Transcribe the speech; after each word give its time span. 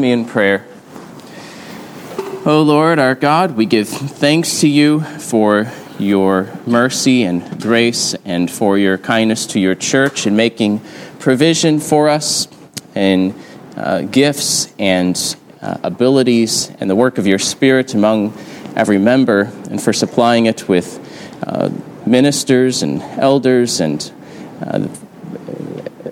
me 0.00 0.12
in 0.12 0.24
prayer. 0.24 0.64
O 2.46 2.62
Lord 2.62 2.98
our 2.98 3.14
God, 3.14 3.56
we 3.56 3.66
give 3.66 3.88
thanks 3.88 4.60
to 4.60 4.68
you 4.68 5.00
for 5.00 5.70
your 5.98 6.48
mercy 6.66 7.24
and 7.24 7.60
grace 7.60 8.14
and 8.24 8.50
for 8.50 8.78
your 8.78 8.96
kindness 8.96 9.44
to 9.46 9.60
your 9.60 9.74
church 9.74 10.26
in 10.26 10.34
making 10.34 10.80
provision 11.18 11.78
for 11.78 12.08
us 12.08 12.48
in 12.94 13.34
uh, 13.76 14.00
gifts 14.02 14.72
and 14.78 15.36
uh, 15.60 15.76
abilities 15.82 16.70
and 16.80 16.88
the 16.88 16.96
work 16.96 17.18
of 17.18 17.26
your 17.26 17.38
Spirit 17.38 17.92
among 17.92 18.32
every 18.74 18.98
member, 18.98 19.52
and 19.70 19.82
for 19.82 19.92
supplying 19.92 20.46
it 20.46 20.68
with 20.68 20.98
uh, 21.46 21.68
ministers 22.06 22.82
and 22.82 23.02
elders 23.20 23.80
and 23.80 24.10
uh, 24.62 24.88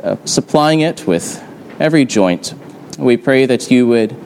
uh, 0.02 0.16
supplying 0.27 0.80
it 0.80 1.07
with 1.07 1.43
every 1.80 2.05
joint. 2.05 2.52
We 2.98 3.16
pray 3.16 3.46
that 3.46 3.70
you 3.70 3.86
would 3.86 4.16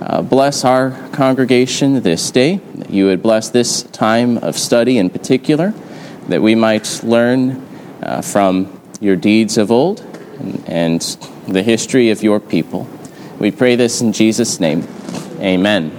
uh, 0.00 0.22
bless 0.22 0.64
our 0.64 0.92
congregation 1.12 2.00
this 2.00 2.30
day, 2.30 2.62
that 2.76 2.88
you 2.88 3.04
would 3.04 3.22
bless 3.22 3.50
this 3.50 3.82
time 3.82 4.38
of 4.38 4.56
study 4.56 4.96
in 4.96 5.10
particular, 5.10 5.74
that 6.28 6.40
we 6.40 6.54
might 6.54 7.02
learn 7.04 7.62
uh, 8.02 8.22
from 8.22 8.80
your 9.02 9.16
deeds 9.16 9.58
of 9.58 9.70
old 9.70 10.00
and, 10.40 10.66
and 10.66 11.02
the 11.46 11.62
history 11.62 12.08
of 12.08 12.22
your 12.22 12.40
people. 12.40 12.88
We 13.38 13.50
pray 13.50 13.76
this 13.76 14.00
in 14.00 14.14
Jesus' 14.14 14.58
name. 14.58 14.88
Amen. 15.38 15.90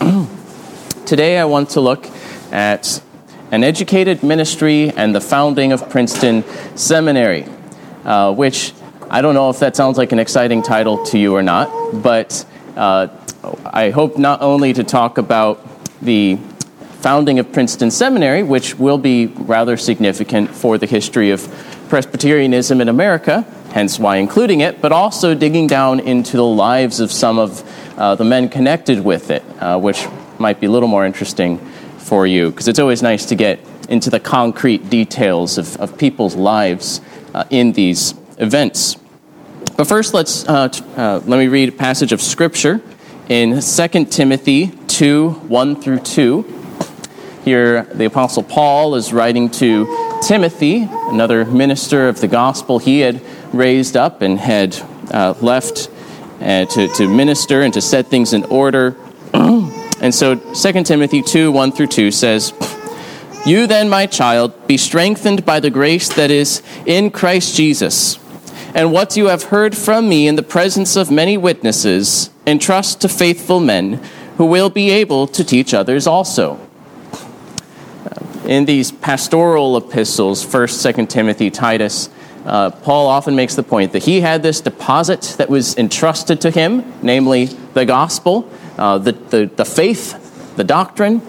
Today 1.04 1.38
I 1.38 1.46
want 1.46 1.70
to 1.70 1.80
look 1.80 2.08
at 2.52 3.02
an 3.50 3.64
educated 3.64 4.22
ministry 4.22 4.90
and 4.90 5.16
the 5.16 5.20
founding 5.20 5.72
of 5.72 5.90
Princeton 5.90 6.44
Seminary, 6.76 7.44
uh, 8.04 8.32
which 8.32 8.72
I 9.12 9.22
don't 9.22 9.34
know 9.34 9.50
if 9.50 9.58
that 9.58 9.74
sounds 9.74 9.98
like 9.98 10.12
an 10.12 10.20
exciting 10.20 10.62
title 10.62 11.04
to 11.06 11.18
you 11.18 11.34
or 11.34 11.42
not, 11.42 11.68
but 12.00 12.46
uh, 12.76 13.08
I 13.64 13.90
hope 13.90 14.16
not 14.16 14.40
only 14.40 14.72
to 14.72 14.84
talk 14.84 15.18
about 15.18 15.66
the 16.00 16.36
founding 17.00 17.40
of 17.40 17.50
Princeton 17.52 17.90
Seminary, 17.90 18.44
which 18.44 18.78
will 18.78 18.98
be 18.98 19.26
rather 19.26 19.76
significant 19.76 20.50
for 20.50 20.78
the 20.78 20.86
history 20.86 21.32
of 21.32 21.42
Presbyterianism 21.88 22.80
in 22.80 22.88
America, 22.88 23.44
hence 23.72 23.98
why 23.98 24.18
including 24.18 24.60
it, 24.60 24.80
but 24.80 24.92
also 24.92 25.34
digging 25.34 25.66
down 25.66 25.98
into 25.98 26.36
the 26.36 26.44
lives 26.44 27.00
of 27.00 27.10
some 27.10 27.36
of 27.36 27.64
uh, 27.98 28.14
the 28.14 28.24
men 28.24 28.48
connected 28.48 29.04
with 29.04 29.32
it, 29.32 29.42
uh, 29.58 29.76
which 29.76 30.06
might 30.38 30.60
be 30.60 30.66
a 30.66 30.70
little 30.70 30.88
more 30.88 31.04
interesting 31.04 31.58
for 31.98 32.28
you, 32.28 32.50
because 32.50 32.68
it's 32.68 32.78
always 32.78 33.02
nice 33.02 33.26
to 33.26 33.34
get 33.34 33.58
into 33.88 34.08
the 34.08 34.20
concrete 34.20 34.88
details 34.88 35.58
of, 35.58 35.76
of 35.78 35.98
people's 35.98 36.36
lives 36.36 37.00
uh, 37.34 37.42
in 37.50 37.72
these 37.72 38.14
events. 38.38 38.99
But 39.80 39.88
first, 39.88 40.12
let's 40.12 40.46
uh, 40.46 40.68
uh, 40.94 41.22
let 41.24 41.38
me 41.38 41.48
read 41.48 41.70
a 41.70 41.72
passage 41.72 42.12
of 42.12 42.20
Scripture 42.20 42.82
in 43.30 43.62
2 43.62 44.04
Timothy 44.04 44.66
2 44.66 45.30
1 45.30 45.80
through 45.80 46.00
2. 46.00 46.42
Here, 47.46 47.84
the 47.84 48.04
Apostle 48.04 48.42
Paul 48.42 48.94
is 48.94 49.14
writing 49.14 49.48
to 49.52 50.20
Timothy, 50.22 50.86
another 50.92 51.46
minister 51.46 52.10
of 52.10 52.20
the 52.20 52.28
gospel 52.28 52.78
he 52.78 53.00
had 53.00 53.22
raised 53.54 53.96
up 53.96 54.20
and 54.20 54.38
had 54.38 54.76
uh, 55.12 55.32
left 55.40 55.88
uh, 56.42 56.66
to, 56.66 56.88
to 56.88 57.08
minister 57.08 57.62
and 57.62 57.72
to 57.72 57.80
set 57.80 58.08
things 58.08 58.34
in 58.34 58.44
order. 58.44 58.94
and 59.32 60.14
so 60.14 60.34
2 60.34 60.84
Timothy 60.84 61.22
2 61.22 61.50
1 61.52 61.72
through 61.72 61.86
2 61.86 62.10
says, 62.10 62.52
You 63.46 63.66
then, 63.66 63.88
my 63.88 64.04
child, 64.04 64.66
be 64.66 64.76
strengthened 64.76 65.46
by 65.46 65.58
the 65.58 65.70
grace 65.70 66.10
that 66.16 66.30
is 66.30 66.62
in 66.84 67.10
Christ 67.10 67.56
Jesus. 67.56 68.18
And 68.74 68.92
what 68.92 69.16
you 69.16 69.26
have 69.26 69.44
heard 69.44 69.76
from 69.76 70.08
me 70.08 70.28
in 70.28 70.36
the 70.36 70.42
presence 70.42 70.96
of 70.96 71.10
many 71.10 71.36
witnesses, 71.36 72.30
entrust 72.46 73.00
to 73.00 73.08
faithful 73.08 73.60
men 73.60 74.02
who 74.36 74.46
will 74.46 74.70
be 74.70 74.90
able 74.90 75.26
to 75.26 75.44
teach 75.44 75.74
others 75.74 76.06
also 76.06 76.58
in 78.50 78.64
these 78.64 78.90
pastoral 78.90 79.76
epistles, 79.76 80.44
1st, 80.44 80.94
2nd 80.94 81.08
Timothy, 81.08 81.50
Titus, 81.50 82.10
uh, 82.44 82.70
Paul 82.70 83.06
often 83.06 83.36
makes 83.36 83.54
the 83.54 83.62
point 83.62 83.92
that 83.92 84.02
he 84.02 84.20
had 84.22 84.42
this 84.42 84.60
deposit 84.60 85.36
that 85.38 85.48
was 85.48 85.78
entrusted 85.78 86.40
to 86.40 86.50
him, 86.50 86.92
namely 87.00 87.44
the 87.74 87.84
gospel, 87.84 88.50
uh, 88.76 88.98
the, 88.98 89.12
the, 89.12 89.50
the 89.54 89.64
faith, 89.64 90.56
the 90.56 90.64
doctrine. 90.64 91.22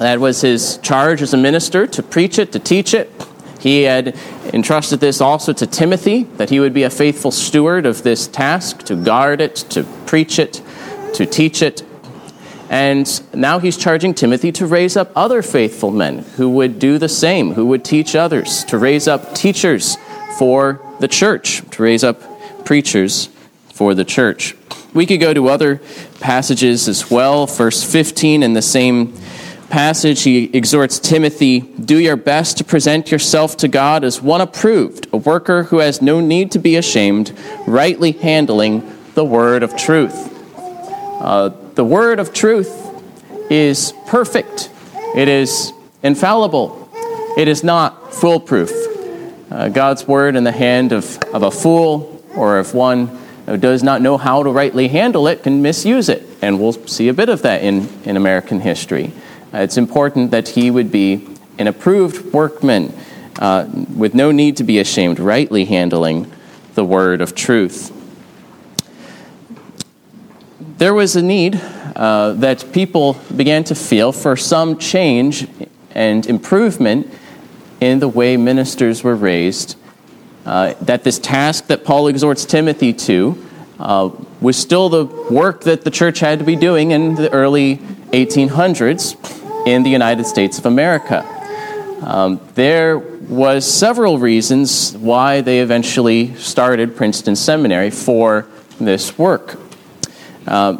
That 0.00 0.18
was 0.18 0.40
his 0.40 0.78
charge 0.78 1.22
as 1.22 1.32
a 1.34 1.36
minister 1.36 1.86
to 1.86 2.02
preach 2.02 2.38
it, 2.38 2.50
to 2.50 2.58
teach 2.58 2.94
it. 2.94 3.12
He 3.60 3.82
had 3.82 4.16
entrusted 4.52 5.00
this 5.00 5.20
also 5.20 5.52
to 5.52 5.66
Timothy, 5.66 6.24
that 6.38 6.50
he 6.50 6.58
would 6.60 6.74
be 6.74 6.82
a 6.82 6.90
faithful 6.90 7.30
steward 7.30 7.86
of 7.86 8.02
this 8.02 8.26
task, 8.26 8.82
to 8.84 8.96
guard 8.96 9.40
it, 9.40 9.56
to 9.70 9.84
preach 10.06 10.38
it, 10.38 10.62
to 11.14 11.26
teach 11.26 11.62
it, 11.62 11.82
and 12.70 13.20
now 13.34 13.58
he's 13.58 13.76
charging 13.76 14.14
Timothy 14.14 14.52
to 14.52 14.64
raise 14.64 14.96
up 14.96 15.10
other 15.16 15.42
faithful 15.42 15.90
men 15.90 16.20
who 16.36 16.48
would 16.50 16.78
do 16.78 16.98
the 16.98 17.08
same, 17.08 17.54
who 17.54 17.66
would 17.66 17.84
teach 17.84 18.14
others, 18.14 18.62
to 18.66 18.78
raise 18.78 19.08
up 19.08 19.34
teachers 19.34 19.96
for 20.38 20.80
the 21.00 21.08
church, 21.08 21.68
to 21.72 21.82
raise 21.82 22.04
up 22.04 22.22
preachers 22.64 23.28
for 23.74 23.92
the 23.92 24.04
church. 24.04 24.54
We 24.94 25.04
could 25.04 25.18
go 25.18 25.34
to 25.34 25.48
other 25.48 25.80
passages 26.20 26.86
as 26.86 27.10
well. 27.10 27.46
Verse 27.46 27.82
15 27.82 28.44
in 28.44 28.52
the 28.52 28.62
same 28.62 29.14
passage, 29.70 30.24
he 30.24 30.44
exhorts 30.56 30.98
Timothy 30.98 31.60
do 31.60 31.98
your 31.98 32.16
best 32.16 32.58
to 32.58 32.64
present 32.64 33.10
yourself 33.10 33.56
to 33.58 33.68
God 33.68 34.04
as 34.04 34.20
one 34.20 34.40
approved, 34.40 35.06
a 35.12 35.16
worker 35.16 35.62
who 35.64 35.78
has 35.78 36.02
no 36.02 36.20
need 36.20 36.50
to 36.52 36.58
be 36.58 36.76
ashamed, 36.76 37.32
rightly 37.66 38.12
handling 38.12 38.82
the 39.14 39.24
word 39.24 39.62
of 39.62 39.76
truth. 39.76 40.28
Uh, 40.58 41.50
the 41.74 41.84
word 41.84 42.18
of 42.18 42.32
truth 42.32 42.68
is 43.50 43.94
perfect, 44.06 44.70
it 45.16 45.28
is 45.28 45.72
infallible, 46.02 46.90
it 47.38 47.48
is 47.48 47.64
not 47.64 48.12
foolproof. 48.12 48.70
Uh, 49.50 49.68
God's 49.68 50.06
word 50.06 50.36
in 50.36 50.44
the 50.44 50.52
hand 50.52 50.92
of, 50.92 51.18
of 51.32 51.42
a 51.42 51.50
fool 51.50 52.22
or 52.36 52.58
of 52.58 52.74
one 52.74 53.06
who 53.46 53.56
does 53.56 53.82
not 53.82 54.00
know 54.00 54.16
how 54.16 54.42
to 54.42 54.50
rightly 54.50 54.88
handle 54.88 55.26
it 55.26 55.42
can 55.42 55.62
misuse 55.62 56.08
it. 56.08 56.26
And 56.40 56.60
we'll 56.60 56.72
see 56.72 57.08
a 57.08 57.14
bit 57.14 57.28
of 57.28 57.42
that 57.42 57.62
in, 57.62 57.88
in 58.04 58.16
American 58.16 58.60
history. 58.60 59.12
Uh, 59.52 59.58
it's 59.58 59.76
important 59.76 60.30
that 60.30 60.48
he 60.48 60.70
would 60.70 60.90
be 60.92 61.26
an 61.58 61.66
approved 61.66 62.32
workman 62.32 62.92
uh, 63.38 63.68
with 63.96 64.14
no 64.14 64.30
need 64.30 64.56
to 64.56 64.64
be 64.64 64.78
ashamed, 64.78 65.18
rightly 65.18 65.64
handling 65.64 66.30
the 66.74 66.84
word 66.84 67.20
of 67.20 67.34
truth 67.34 67.92
there 70.80 70.94
was 70.94 71.14
a 71.14 71.20
need 71.20 71.60
uh, 71.94 72.32
that 72.32 72.72
people 72.72 73.12
began 73.36 73.62
to 73.62 73.74
feel 73.74 74.12
for 74.12 74.34
some 74.34 74.78
change 74.78 75.46
and 75.90 76.24
improvement 76.24 77.06
in 77.82 77.98
the 77.98 78.08
way 78.08 78.38
ministers 78.38 79.04
were 79.04 79.14
raised. 79.14 79.76
Uh, 80.46 80.72
that 80.80 81.04
this 81.04 81.18
task 81.18 81.66
that 81.66 81.84
Paul 81.84 82.08
exhorts 82.08 82.46
Timothy 82.46 82.94
to 82.94 83.46
uh, 83.78 84.08
was 84.40 84.56
still 84.56 84.88
the 84.88 85.04
work 85.04 85.64
that 85.64 85.84
the 85.84 85.90
church 85.90 86.20
had 86.20 86.38
to 86.38 86.46
be 86.46 86.56
doing 86.56 86.92
in 86.92 87.14
the 87.14 87.30
early 87.30 87.76
1800s 88.12 89.39
in 89.66 89.82
the 89.82 89.90
United 89.90 90.26
States 90.26 90.58
of 90.58 90.66
America. 90.66 91.24
Um, 92.02 92.40
there 92.54 92.98
was 92.98 93.70
several 93.70 94.18
reasons 94.18 94.96
why 94.96 95.40
they 95.40 95.60
eventually 95.60 96.34
started 96.36 96.96
Princeton 96.96 97.36
Seminary 97.36 97.90
for 97.90 98.46
this 98.80 99.18
work. 99.18 99.58
Uh, 100.46 100.78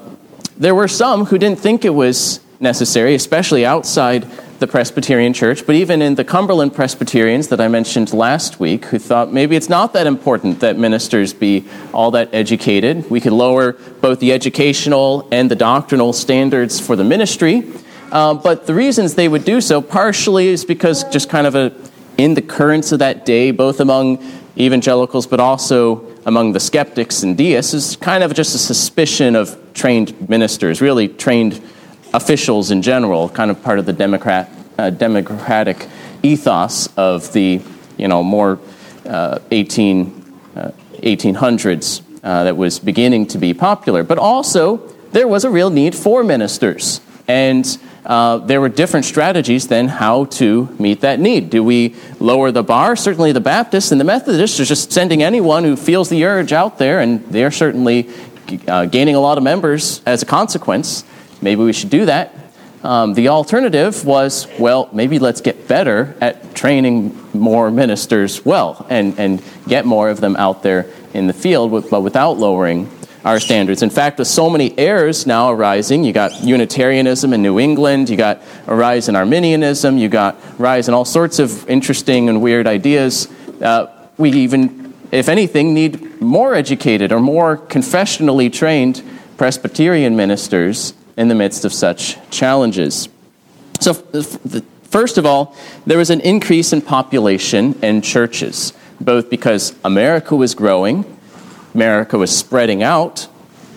there 0.56 0.74
were 0.74 0.88
some 0.88 1.26
who 1.26 1.38
didn't 1.38 1.58
think 1.58 1.84
it 1.84 1.94
was 1.94 2.40
necessary, 2.58 3.14
especially 3.14 3.64
outside 3.64 4.26
the 4.60 4.66
Presbyterian 4.66 5.32
Church, 5.32 5.64
but 5.64 5.74
even 5.74 6.02
in 6.02 6.16
the 6.16 6.24
Cumberland 6.24 6.74
Presbyterians 6.74 7.48
that 7.48 7.60
I 7.60 7.68
mentioned 7.68 8.12
last 8.12 8.60
week, 8.60 8.84
who 8.86 8.98
thought 8.98 9.32
maybe 9.32 9.56
it's 9.56 9.70
not 9.70 9.94
that 9.94 10.06
important 10.06 10.60
that 10.60 10.76
ministers 10.76 11.32
be 11.32 11.64
all 11.94 12.10
that 12.10 12.28
educated. 12.34 13.10
We 13.10 13.20
could 13.20 13.32
lower 13.32 13.72
both 13.72 14.20
the 14.20 14.32
educational 14.32 15.26
and 15.32 15.50
the 15.50 15.56
doctrinal 15.56 16.12
standards 16.12 16.78
for 16.78 16.94
the 16.94 17.04
ministry. 17.04 17.64
Uh, 18.12 18.34
but 18.34 18.66
the 18.66 18.74
reasons 18.74 19.14
they 19.14 19.28
would 19.28 19.44
do 19.44 19.60
so 19.60 19.80
partially 19.80 20.48
is 20.48 20.64
because 20.64 21.04
just 21.04 21.28
kind 21.28 21.46
of 21.46 21.54
a, 21.54 21.72
in 22.18 22.34
the 22.34 22.42
currents 22.42 22.92
of 22.92 22.98
that 22.98 23.24
day, 23.24 23.50
both 23.50 23.80
among 23.80 24.18
evangelicals 24.58 25.26
but 25.26 25.40
also 25.40 26.06
among 26.26 26.52
the 26.52 26.60
skeptics 26.60 27.22
and 27.22 27.36
deists 27.36 27.72
is 27.72 27.96
kind 27.96 28.22
of 28.22 28.34
just 28.34 28.54
a 28.54 28.58
suspicion 28.58 29.36
of 29.36 29.56
trained 29.74 30.28
ministers, 30.28 30.80
really 30.80 31.08
trained 31.08 31.62
officials 32.12 32.70
in 32.70 32.82
general, 32.82 33.28
kind 33.28 33.50
of 33.50 33.62
part 33.62 33.78
of 33.78 33.86
the 33.86 33.92
Democrat, 33.92 34.50
uh, 34.78 34.90
democratic 34.90 35.86
ethos 36.22 36.88
of 36.96 37.32
the 37.32 37.60
you 37.96 38.08
know 38.08 38.22
more 38.22 38.58
uh, 39.06 39.38
18, 39.50 40.34
uh, 40.56 40.70
1800s 41.02 42.02
uh, 42.22 42.44
that 42.44 42.56
was 42.56 42.78
beginning 42.78 43.26
to 43.26 43.38
be 43.38 43.54
popular. 43.54 44.02
But 44.02 44.18
also 44.18 44.78
there 45.12 45.28
was 45.28 45.44
a 45.44 45.50
real 45.50 45.70
need 45.70 45.94
for 45.94 46.22
ministers, 46.22 47.00
and 47.28 47.78
uh, 48.04 48.38
there 48.38 48.60
were 48.60 48.68
different 48.68 49.04
strategies 49.04 49.68
then 49.68 49.88
how 49.88 50.24
to 50.24 50.74
meet 50.78 51.00
that 51.02 51.20
need. 51.20 51.50
Do 51.50 51.62
we 51.62 51.94
lower 52.18 52.50
the 52.50 52.62
bar? 52.62 52.96
Certainly 52.96 53.32
the 53.32 53.40
Baptists 53.40 53.92
and 53.92 54.00
the 54.00 54.04
Methodists 54.04 54.58
are 54.60 54.64
just 54.64 54.92
sending 54.92 55.22
anyone 55.22 55.64
who 55.64 55.76
feels 55.76 56.08
the 56.08 56.24
urge 56.24 56.52
out 56.52 56.78
there, 56.78 57.00
and 57.00 57.24
they're 57.26 57.50
certainly 57.50 58.08
uh, 58.66 58.86
gaining 58.86 59.14
a 59.14 59.20
lot 59.20 59.38
of 59.38 59.44
members 59.44 60.02
as 60.06 60.22
a 60.22 60.26
consequence. 60.26 61.04
Maybe 61.42 61.62
we 61.62 61.72
should 61.72 61.90
do 61.90 62.06
that. 62.06 62.34
Um, 62.82 63.12
the 63.12 63.28
alternative 63.28 64.06
was, 64.06 64.46
well, 64.58 64.88
maybe 64.92 65.18
let's 65.18 65.42
get 65.42 65.68
better 65.68 66.16
at 66.20 66.54
training 66.54 67.18
more 67.34 67.70
ministers 67.70 68.44
well 68.44 68.86
and, 68.88 69.18
and 69.18 69.42
get 69.68 69.84
more 69.84 70.08
of 70.08 70.20
them 70.20 70.34
out 70.36 70.62
there 70.62 70.86
in 71.12 71.26
the 71.26 71.34
field, 71.34 71.70
but 71.90 72.00
without 72.00 72.38
lowering 72.38 72.90
our 73.24 73.38
standards. 73.38 73.82
In 73.82 73.90
fact, 73.90 74.18
with 74.18 74.28
so 74.28 74.48
many 74.48 74.76
errors 74.78 75.26
now 75.26 75.50
arising, 75.50 76.04
you 76.04 76.12
got 76.12 76.42
Unitarianism 76.42 77.32
in 77.32 77.42
New 77.42 77.58
England, 77.58 78.08
you 78.08 78.16
got 78.16 78.42
a 78.66 78.74
rise 78.74 79.08
in 79.08 79.16
Arminianism, 79.16 79.98
you 79.98 80.08
got 80.08 80.38
rise 80.58 80.88
in 80.88 80.94
all 80.94 81.04
sorts 81.04 81.38
of 81.38 81.68
interesting 81.68 82.28
and 82.28 82.40
weird 82.40 82.66
ideas. 82.66 83.28
Uh, 83.60 83.86
we 84.16 84.30
even, 84.32 84.94
if 85.12 85.28
anything, 85.28 85.74
need 85.74 86.20
more 86.20 86.54
educated 86.54 87.12
or 87.12 87.20
more 87.20 87.56
confessionally 87.56 88.50
trained 88.52 89.02
Presbyterian 89.36 90.16
ministers 90.16 90.94
in 91.16 91.28
the 91.28 91.34
midst 91.34 91.64
of 91.64 91.72
such 91.72 92.18
challenges. 92.30 93.08
So, 93.80 93.94
first 94.84 95.18
of 95.18 95.26
all, 95.26 95.56
there 95.86 95.98
was 95.98 96.10
an 96.10 96.20
increase 96.20 96.72
in 96.72 96.82
population 96.82 97.78
and 97.82 98.04
churches, 98.04 98.72
both 99.00 99.30
because 99.30 99.74
America 99.84 100.36
was 100.36 100.54
growing, 100.54 101.04
America 101.74 102.18
was 102.18 102.36
spreading 102.36 102.82
out, 102.82 103.28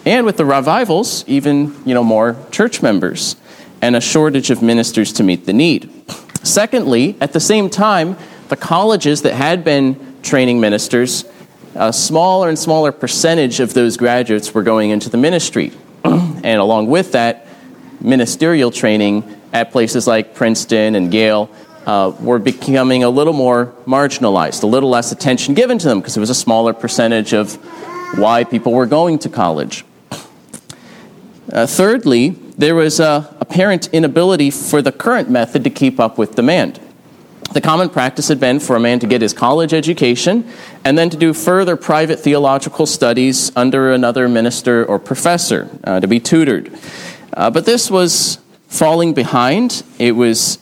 and 0.05 0.25
with 0.25 0.37
the 0.37 0.45
revivals, 0.45 1.23
even 1.27 1.75
you 1.85 1.93
know 1.93 2.03
more 2.03 2.35
church 2.51 2.81
members, 2.81 3.35
and 3.81 3.95
a 3.95 4.01
shortage 4.01 4.49
of 4.49 4.61
ministers 4.61 5.13
to 5.13 5.23
meet 5.23 5.45
the 5.45 5.53
need. 5.53 5.89
Secondly, 6.43 7.15
at 7.21 7.33
the 7.33 7.39
same 7.39 7.69
time, 7.69 8.17
the 8.49 8.55
colleges 8.55 9.21
that 9.21 9.33
had 9.33 9.63
been 9.63 10.21
training 10.21 10.59
ministers, 10.59 11.25
a 11.75 11.93
smaller 11.93 12.49
and 12.49 12.59
smaller 12.59 12.91
percentage 12.91 13.59
of 13.59 13.73
those 13.73 13.97
graduates 13.97 14.53
were 14.53 14.63
going 14.63 14.89
into 14.89 15.09
the 15.09 15.17
ministry. 15.17 15.71
and 16.03 16.45
along 16.45 16.87
with 16.87 17.13
that, 17.13 17.47
ministerial 18.01 18.69
training 18.69 19.23
at 19.53 19.71
places 19.71 20.05
like 20.05 20.35
Princeton 20.35 20.95
and 20.95 21.13
Yale 21.13 21.49
uh, 21.85 22.13
were 22.19 22.39
becoming 22.39 23.03
a 23.03 23.09
little 23.09 23.33
more 23.33 23.73
marginalized, 23.85 24.63
a 24.63 24.67
little 24.67 24.89
less 24.89 25.11
attention 25.11 25.53
given 25.53 25.77
to 25.77 25.87
them 25.87 25.99
because 25.99 26.15
it 26.17 26.19
was 26.19 26.29
a 26.29 26.35
smaller 26.35 26.73
percentage 26.73 27.33
of 27.33 27.55
why 28.17 28.43
people 28.43 28.71
were 28.71 28.85
going 28.85 29.19
to 29.19 29.29
college. 29.29 29.85
Uh, 31.51 31.67
thirdly, 31.67 32.29
there 32.57 32.75
was 32.75 32.99
a 32.99 33.35
apparent 33.39 33.87
inability 33.93 34.49
for 34.49 34.81
the 34.81 34.91
current 34.91 35.29
method 35.29 35.63
to 35.63 35.69
keep 35.69 35.99
up 35.99 36.17
with 36.17 36.35
demand. 36.35 36.79
The 37.51 37.61
common 37.61 37.89
practice 37.89 38.29
had 38.29 38.39
been 38.39 38.59
for 38.59 38.75
a 38.75 38.79
man 38.79 38.99
to 38.99 39.07
get 39.07 39.21
his 39.21 39.33
college 39.33 39.73
education 39.73 40.49
and 40.83 40.97
then 40.97 41.11
to 41.11 41.17
do 41.17 41.33
further 41.33 41.75
private 41.75 42.19
theological 42.19 42.87
studies 42.87 43.51
under 43.55 43.91
another 43.91 44.27
minister 44.27 44.83
or 44.83 44.97
professor, 44.97 45.69
uh, 45.83 45.99
to 45.99 46.07
be 46.07 46.19
tutored. 46.19 46.75
Uh, 47.33 47.51
but 47.51 47.65
this 47.65 47.91
was 47.91 48.39
falling 48.67 49.13
behind. 49.13 49.83
It 49.99 50.13
was 50.13 50.57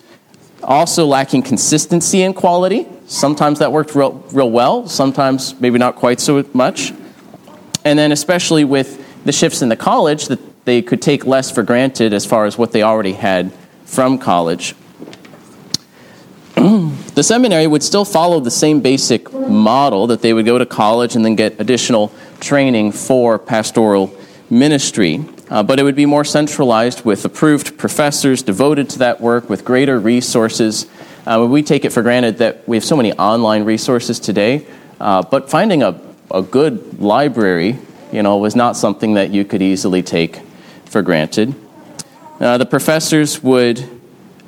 also 0.63 1.05
lacking 1.05 1.43
consistency 1.43 2.23
and 2.23 2.35
quality. 2.35 2.87
Sometimes 3.07 3.59
that 3.59 3.71
worked 3.71 3.95
real, 3.95 4.13
real 4.31 4.49
well, 4.49 4.87
sometimes 4.87 5.59
maybe 5.59 5.77
not 5.77 5.95
quite 5.95 6.19
so 6.19 6.45
much. 6.53 6.93
And 7.83 7.97
then, 7.97 8.11
especially 8.11 8.63
with 8.63 9.03
the 9.25 9.31
shifts 9.31 9.61
in 9.61 9.69
the 9.69 9.75
college, 9.75 10.27
that 10.27 10.39
they 10.65 10.81
could 10.81 11.01
take 11.01 11.25
less 11.25 11.51
for 11.51 11.63
granted 11.63 12.13
as 12.13 12.25
far 12.25 12.45
as 12.45 12.57
what 12.57 12.71
they 12.71 12.83
already 12.83 13.13
had 13.13 13.51
from 13.85 14.17
college. 14.17 14.75
the 16.55 17.23
seminary 17.23 17.65
would 17.65 17.81
still 17.81 18.05
follow 18.05 18.39
the 18.39 18.51
same 18.51 18.81
basic 18.81 19.31
model 19.33 20.07
that 20.07 20.21
they 20.21 20.33
would 20.33 20.45
go 20.45 20.57
to 20.57 20.65
college 20.65 21.15
and 21.15 21.25
then 21.25 21.35
get 21.35 21.59
additional 21.59 22.11
training 22.39 22.91
for 22.91 23.39
pastoral 23.39 24.15
ministry. 24.49 25.25
Uh, 25.51 25.61
but 25.61 25.81
it 25.81 25.83
would 25.83 25.97
be 25.97 26.05
more 26.05 26.23
centralized 26.23 27.03
with 27.03 27.25
approved 27.25 27.77
professors 27.77 28.41
devoted 28.41 28.89
to 28.89 28.99
that 28.99 29.19
work 29.19 29.49
with 29.49 29.65
greater 29.65 29.99
resources. 29.99 30.87
Uh, 31.27 31.45
we 31.47 31.61
take 31.61 31.83
it 31.83 31.91
for 31.91 32.01
granted 32.01 32.37
that 32.37 32.65
we 32.69 32.77
have 32.77 32.85
so 32.85 32.95
many 32.95 33.11
online 33.13 33.65
resources 33.65 34.17
today, 34.17 34.65
uh, 35.01 35.21
but 35.21 35.49
finding 35.49 35.83
a, 35.83 35.99
a 36.31 36.41
good 36.41 37.01
library 37.01 37.77
you 38.13 38.23
know, 38.23 38.37
was 38.37 38.55
not 38.55 38.77
something 38.77 39.15
that 39.15 39.31
you 39.31 39.43
could 39.43 39.61
easily 39.61 40.01
take 40.01 40.39
for 40.85 41.01
granted. 41.01 41.53
Uh, 42.39 42.57
the 42.57 42.65
professors 42.65 43.43
would 43.43 43.87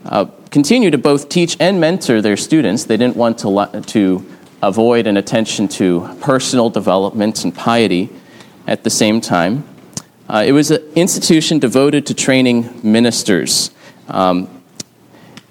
uh, 0.05 0.25
continue 0.51 0.89
to 0.89 0.97
both 0.97 1.27
teach 1.27 1.57
and 1.59 1.81
mentor 1.81 2.21
their 2.21 2.37
students. 2.37 2.85
They 2.85 2.95
didn't 2.95 3.17
want 3.17 3.39
to, 3.39 3.81
to 3.87 4.25
avoid 4.61 5.05
an 5.07 5.17
attention 5.17 5.67
to 5.67 6.17
personal 6.21 6.69
development 6.69 7.43
and 7.43 7.53
piety 7.53 8.09
at 8.67 8.85
the 8.85 8.89
same 8.89 9.19
time. 9.19 9.67
Uh, 10.29 10.43
it 10.45 10.51
was 10.51 10.71
an 10.71 10.81
institution 10.95 11.59
devoted 11.59 12.05
to 12.07 12.13
training 12.13 12.79
ministers. 12.83 13.71
Um, 14.07 14.63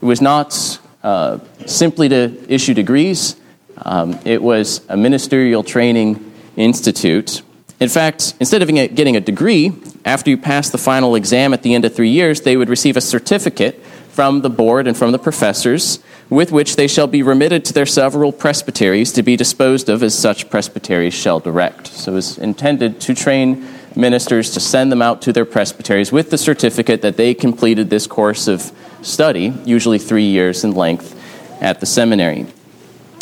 it 0.00 0.04
was 0.04 0.20
not 0.20 0.80
uh, 1.02 1.38
simply 1.66 2.08
to 2.08 2.44
issue 2.48 2.74
degrees, 2.74 3.36
um, 3.84 4.18
it 4.24 4.42
was 4.42 4.80
a 4.88 4.96
ministerial 4.96 5.62
training 5.62 6.32
institute. 6.56 7.42
In 7.80 7.88
fact, 7.88 8.34
instead 8.38 8.62
of 8.62 8.68
getting 8.68 9.16
a 9.16 9.20
degree, 9.20 9.72
after 10.04 10.30
you 10.30 10.38
pass 10.38 10.70
the 10.70 10.78
final 10.78 11.14
exam 11.16 11.52
at 11.52 11.62
the 11.62 11.74
end 11.74 11.84
of 11.84 11.94
three 11.94 12.10
years, 12.10 12.42
they 12.42 12.56
would 12.56 12.68
receive 12.68 12.96
a 12.96 13.00
certificate 13.00 13.82
from 14.10 14.42
the 14.42 14.50
board 14.50 14.86
and 14.86 14.96
from 14.96 15.10
the 15.10 15.18
professors, 15.18 15.98
with 16.28 16.52
which 16.52 16.76
they 16.76 16.86
shall 16.86 17.06
be 17.06 17.22
remitted 17.22 17.64
to 17.64 17.72
their 17.72 17.86
several 17.86 18.30
presbyteries 18.30 19.10
to 19.12 19.22
be 19.22 19.36
disposed 19.36 19.88
of 19.88 20.02
as 20.02 20.16
such 20.16 20.48
presbyteries 20.50 21.14
shall 21.14 21.40
direct. 21.40 21.88
So 21.88 22.12
it 22.12 22.14
was 22.16 22.38
intended 22.38 23.00
to 23.00 23.14
train 23.14 23.66
ministers 23.96 24.50
to 24.50 24.60
send 24.60 24.90
them 24.90 25.02
out 25.02 25.22
to 25.22 25.32
their 25.32 25.44
presbyteries 25.44 26.12
with 26.12 26.30
the 26.30 26.38
certificate 26.38 27.02
that 27.02 27.16
they 27.16 27.34
completed 27.34 27.90
this 27.90 28.06
course 28.06 28.48
of 28.48 28.72
study, 29.02 29.52
usually 29.64 29.98
three 29.98 30.26
years 30.26 30.64
in 30.64 30.72
length, 30.72 31.18
at 31.60 31.80
the 31.80 31.86
seminary. 31.86 32.46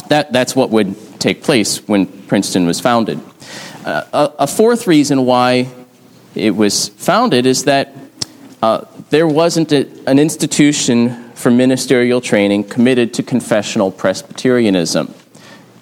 That, 0.09 0.33
that's 0.33 0.57
what 0.57 0.71
would 0.71 0.97
take 1.21 1.43
place 1.43 1.87
when 1.87 2.07
Princeton 2.07 2.67
was 2.67 2.81
founded. 2.81 3.21
Uh, 3.85 4.05
a, 4.13 4.43
a, 4.43 4.47
fourth 4.47 4.87
reason 4.87 5.25
why 5.25 5.69
it 6.35 6.51
was 6.51 6.89
founded 6.89 7.47
is 7.47 7.65
that 7.65 7.95
uh, 8.63 8.85
there 9.11 9.27
wasn't 9.27 9.73
a, 9.73 9.89
an 10.07 10.19
institution 10.19 11.31
for 11.33 11.51
ministerial 11.51 12.21
training 12.21 12.65
committed 12.65 13.15
to 13.15 13.23
confessional 13.23 13.91
Presbyterianism. 13.91 15.15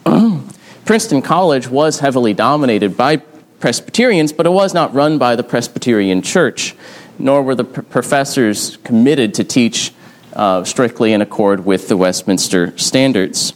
Princeton 0.85 1.23
College 1.23 1.69
was 1.69 1.99
heavily 1.99 2.35
dominated 2.35 2.97
by 2.97 3.17
Presbyterians, 3.61 4.33
but 4.33 4.47
it 4.47 4.51
was 4.51 4.73
not 4.73 4.95
run 4.95 5.19
by 5.19 5.37
the 5.37 5.43
Presbyterian 5.43 6.23
Church, 6.23 6.75
nor 7.19 7.43
were 7.43 7.55
the 7.55 7.65
p- 7.65 7.83
professors 7.83 8.77
committed 8.79 9.35
to 9.35 9.45
teach 9.45 9.93
uh, 10.35 10.63
strictly 10.65 11.13
in 11.13 11.21
accord 11.21 11.65
with 11.65 11.89
the 11.89 11.97
Westminster 11.97 12.77
standards. 12.79 13.53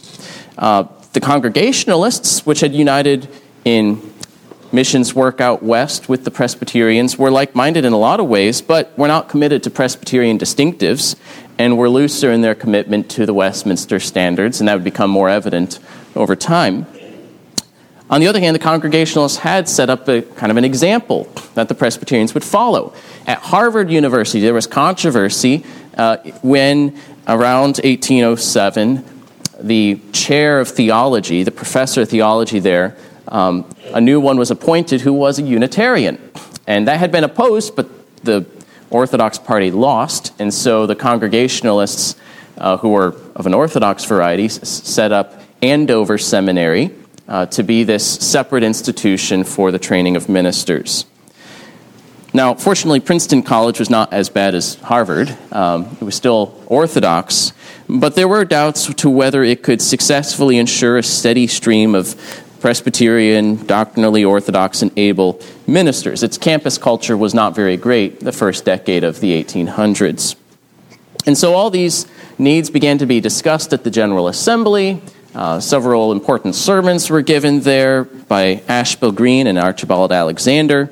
Uh, 0.57 0.85
the 1.13 1.21
Congregationalists, 1.21 2.45
which 2.45 2.59
had 2.59 2.73
united 2.73 3.29
in 3.63 4.01
missions 4.73 5.13
work 5.13 5.39
out 5.39 5.61
west 5.61 6.09
with 6.09 6.25
the 6.25 6.31
Presbyterians. 6.31 7.17
We're 7.17 7.29
like 7.29 7.55
minded 7.55 7.85
in 7.85 7.93
a 7.93 7.97
lot 7.97 8.19
of 8.19 8.27
ways, 8.27 8.61
but 8.61 8.91
we're 8.97 9.07
not 9.07 9.29
committed 9.29 9.63
to 9.63 9.69
Presbyterian 9.69 10.39
distinctives, 10.39 11.15
and 11.59 11.77
we're 11.77 11.89
looser 11.89 12.31
in 12.31 12.41
their 12.41 12.55
commitment 12.55 13.09
to 13.11 13.25
the 13.25 13.33
Westminster 13.33 13.99
standards, 13.99 14.59
and 14.59 14.67
that 14.67 14.73
would 14.73 14.83
become 14.83 15.11
more 15.11 15.29
evident 15.29 15.79
over 16.15 16.35
time. 16.35 16.87
On 18.13 18.21
the 18.21 18.27
other 18.27 18.39
hand, 18.39 18.53
the 18.53 18.59
Congregationalists 18.59 19.39
had 19.39 19.67
set 19.67 19.89
up 19.89 20.07
a 20.07 20.21
kind 20.21 20.51
of 20.51 20.57
an 20.57 20.63
example 20.63 21.27
that 21.55 21.67
the 21.67 21.73
Presbyterians 21.73 22.35
would 22.35 22.43
follow. 22.43 22.93
At 23.25 23.39
Harvard 23.39 23.89
University, 23.89 24.39
there 24.39 24.53
was 24.53 24.67
controversy 24.67 25.65
uh, 25.97 26.17
when, 26.43 26.95
around 27.27 27.79
1807, 27.83 29.03
the 29.59 29.99
chair 30.11 30.59
of 30.59 30.67
theology, 30.67 31.41
the 31.41 31.49
professor 31.49 32.03
of 32.03 32.09
theology 32.09 32.59
there, 32.59 32.95
um, 33.29 33.67
a 33.95 33.99
new 33.99 34.19
one 34.19 34.37
was 34.37 34.51
appointed 34.51 35.01
who 35.01 35.13
was 35.13 35.39
a 35.39 35.41
Unitarian. 35.41 36.21
And 36.67 36.87
that 36.87 36.99
had 36.99 37.11
been 37.11 37.23
opposed, 37.23 37.75
but 37.75 37.89
the 38.23 38.45
Orthodox 38.91 39.39
party 39.39 39.71
lost. 39.71 40.33
And 40.37 40.53
so 40.53 40.85
the 40.85 40.95
Congregationalists, 40.95 42.15
uh, 42.59 42.77
who 42.77 42.89
were 42.89 43.15
of 43.35 43.47
an 43.47 43.55
Orthodox 43.55 44.05
variety, 44.05 44.45
s- 44.45 44.69
set 44.69 45.11
up 45.11 45.41
Andover 45.63 46.19
Seminary 46.19 46.91
uh, 47.27 47.45
to 47.47 47.63
be 47.63 47.83
this 47.83 48.05
separate 48.05 48.63
institution 48.63 49.43
for 49.43 49.71
the 49.71 49.79
training 49.79 50.15
of 50.15 50.29
ministers. 50.29 51.05
Now, 52.35 52.55
fortunately, 52.55 52.99
Princeton 52.99 53.43
College 53.43 53.77
was 53.77 53.91
not 53.91 54.11
as 54.11 54.29
bad 54.29 54.55
as 54.55 54.75
Harvard. 54.75 55.37
Um, 55.51 55.95
it 56.01 56.03
was 56.03 56.15
still 56.15 56.59
Orthodox, 56.65 57.53
but 57.87 58.15
there 58.15 58.27
were 58.27 58.43
doubts 58.43 58.91
to 58.91 59.09
whether 59.09 59.43
it 59.43 59.61
could 59.61 59.81
successfully 59.81 60.57
ensure 60.57 60.97
a 60.97 61.03
steady 61.03 61.45
stream 61.45 61.93
of 61.93 62.15
Presbyterian, 62.59 63.63
doctrinally 63.67 64.23
orthodox, 64.23 64.81
and 64.81 64.91
able 64.97 65.39
ministers. 65.67 66.23
Its 66.23 66.37
campus 66.37 66.77
culture 66.77 67.17
was 67.17 67.33
not 67.33 67.53
very 67.53 67.77
great 67.77 68.21
the 68.21 68.31
first 68.31 68.65
decade 68.65 69.03
of 69.03 69.19
the 69.19 69.43
1800s. 69.43 70.35
And 71.25 71.37
so 71.37 71.53
all 71.53 71.69
these 71.69 72.07
needs 72.37 72.69
began 72.69 72.97
to 72.97 73.05
be 73.05 73.19
discussed 73.19 73.73
at 73.73 73.83
the 73.83 73.91
General 73.91 74.27
Assembly. 74.27 75.01
Uh, 75.35 75.59
several 75.59 76.11
important 76.11 76.53
sermons 76.53 77.09
were 77.09 77.23
given 77.23 77.61
there 77.61 78.03
by 78.03 78.61
Ashbel 78.67 79.11
Green 79.11 79.47
and 79.47 79.57
Archibald 79.57 80.11
Alexander. 80.11 80.91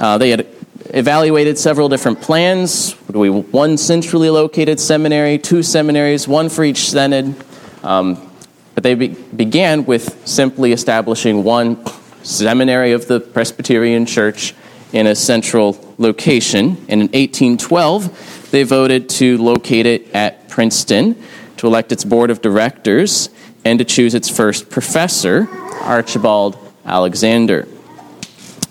Uh, 0.00 0.16
they 0.16 0.30
had 0.30 0.46
evaluated 0.86 1.58
several 1.58 1.90
different 1.90 2.22
plans. 2.22 2.96
We 3.10 3.28
one 3.28 3.76
centrally 3.76 4.30
located 4.30 4.80
seminary, 4.80 5.36
two 5.36 5.62
seminaries, 5.62 6.26
one 6.26 6.48
for 6.48 6.64
each 6.64 6.88
synod. 6.88 7.34
Um, 7.82 8.30
but 8.74 8.84
they 8.84 8.94
be- 8.94 9.08
began 9.08 9.84
with 9.84 10.26
simply 10.26 10.72
establishing 10.72 11.44
one 11.44 11.84
seminary 12.22 12.92
of 12.92 13.06
the 13.06 13.20
Presbyterian 13.20 14.06
Church 14.06 14.54
in 14.94 15.06
a 15.06 15.14
central 15.14 15.76
location. 15.98 16.76
And 16.88 17.02
in 17.02 17.08
1812, 17.08 18.50
they 18.50 18.62
voted 18.62 19.10
to 19.10 19.36
locate 19.36 19.84
it 19.84 20.14
at 20.14 20.48
Princeton, 20.48 21.22
to 21.58 21.66
elect 21.66 21.92
its 21.92 22.04
board 22.04 22.30
of 22.30 22.40
directors, 22.40 23.28
and 23.68 23.78
to 23.78 23.84
choose 23.84 24.14
its 24.14 24.30
first 24.30 24.70
professor, 24.70 25.46
Archibald 25.82 26.56
Alexander. 26.86 27.68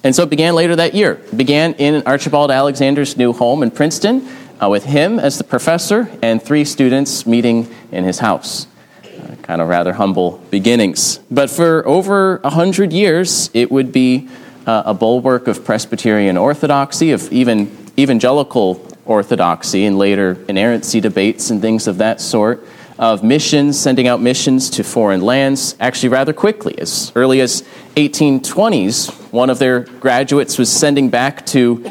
And 0.03 0.15
so 0.15 0.23
it 0.23 0.29
began 0.31 0.55
later 0.55 0.75
that 0.75 0.95
year. 0.95 1.21
It 1.31 1.37
began 1.37 1.75
in 1.75 2.01
Archibald 2.07 2.49
Alexander's 2.49 3.15
new 3.15 3.31
home 3.31 3.61
in 3.61 3.69
Princeton, 3.69 4.27
uh, 4.59 4.69
with 4.69 4.85
him 4.85 5.19
as 5.19 5.37
the 5.37 5.43
professor 5.43 6.09
and 6.23 6.41
three 6.41 6.65
students 6.65 7.27
meeting 7.27 7.71
in 7.91 8.05
his 8.05 8.17
house. 8.17 8.65
Uh, 9.03 9.35
kind 9.43 9.61
of 9.61 9.67
rather 9.67 9.93
humble 9.93 10.41
beginnings. 10.49 11.19
But 11.29 11.51
for 11.51 11.87
over 11.87 12.37
a 12.37 12.49
hundred 12.49 12.91
years, 12.91 13.51
it 13.53 13.69
would 13.69 13.91
be 13.91 14.27
uh, 14.65 14.81
a 14.87 14.95
bulwark 14.95 15.47
of 15.47 15.63
Presbyterian 15.63 16.37
orthodoxy, 16.37 17.11
of 17.11 17.31
even 17.31 17.69
evangelical 17.99 18.83
orthodoxy, 19.05 19.85
and 19.85 19.99
later 19.99 20.43
inerrancy 20.47 20.99
debates 20.99 21.51
and 21.51 21.61
things 21.61 21.85
of 21.85 21.99
that 21.99 22.19
sort 22.19 22.65
of 22.99 23.23
missions, 23.23 23.79
sending 23.79 24.07
out 24.07 24.21
missions 24.21 24.69
to 24.71 24.83
foreign 24.83 25.21
lands, 25.21 25.75
actually 25.79 26.09
rather 26.09 26.33
quickly. 26.33 26.77
As 26.79 27.11
early 27.15 27.41
as 27.41 27.61
1820s, 27.95 29.31
one 29.31 29.49
of 29.49 29.59
their 29.59 29.81
graduates 29.81 30.57
was 30.57 30.71
sending 30.71 31.09
back 31.09 31.45
to 31.47 31.85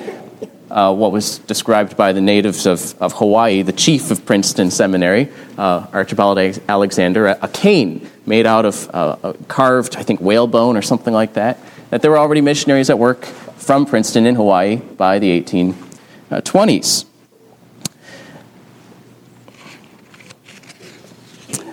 uh, 0.71 0.95
what 0.95 1.13
was 1.13 1.39
described 1.39 1.97
by 1.97 2.13
the 2.13 2.21
natives 2.21 2.67
of, 2.67 3.01
of 3.01 3.13
Hawaii, 3.15 3.63
the 3.63 3.73
chief 3.73 4.11
of 4.11 4.27
Princeton 4.27 4.71
Seminary, 4.71 5.29
uh, 5.57 5.87
Archibald 5.93 6.39
Alexander, 6.69 7.27
a, 7.27 7.39
a, 7.43 7.49
cane 7.49 8.11
made 8.27 8.47
out 8.47 8.65
of 8.65 8.91
uh, 8.93 9.33
carved, 9.49 9.97
I 9.97 10.03
think, 10.03 10.21
whalebone 10.21 10.77
or 10.77 10.83
something 10.83 11.15
like 11.15 11.35
that, 11.35 11.59
that 11.91 12.03
there 12.03 12.11
were 12.11 12.19
already 12.19 12.41
missionaries 12.41 12.91
at 12.91 12.99
work 12.99 13.25
from 13.25 13.87
Princeton 13.87 14.27
in 14.27 14.35
Hawaii 14.35 14.77
by 14.77 15.19
the 15.19 15.41
1820s. 15.41 17.07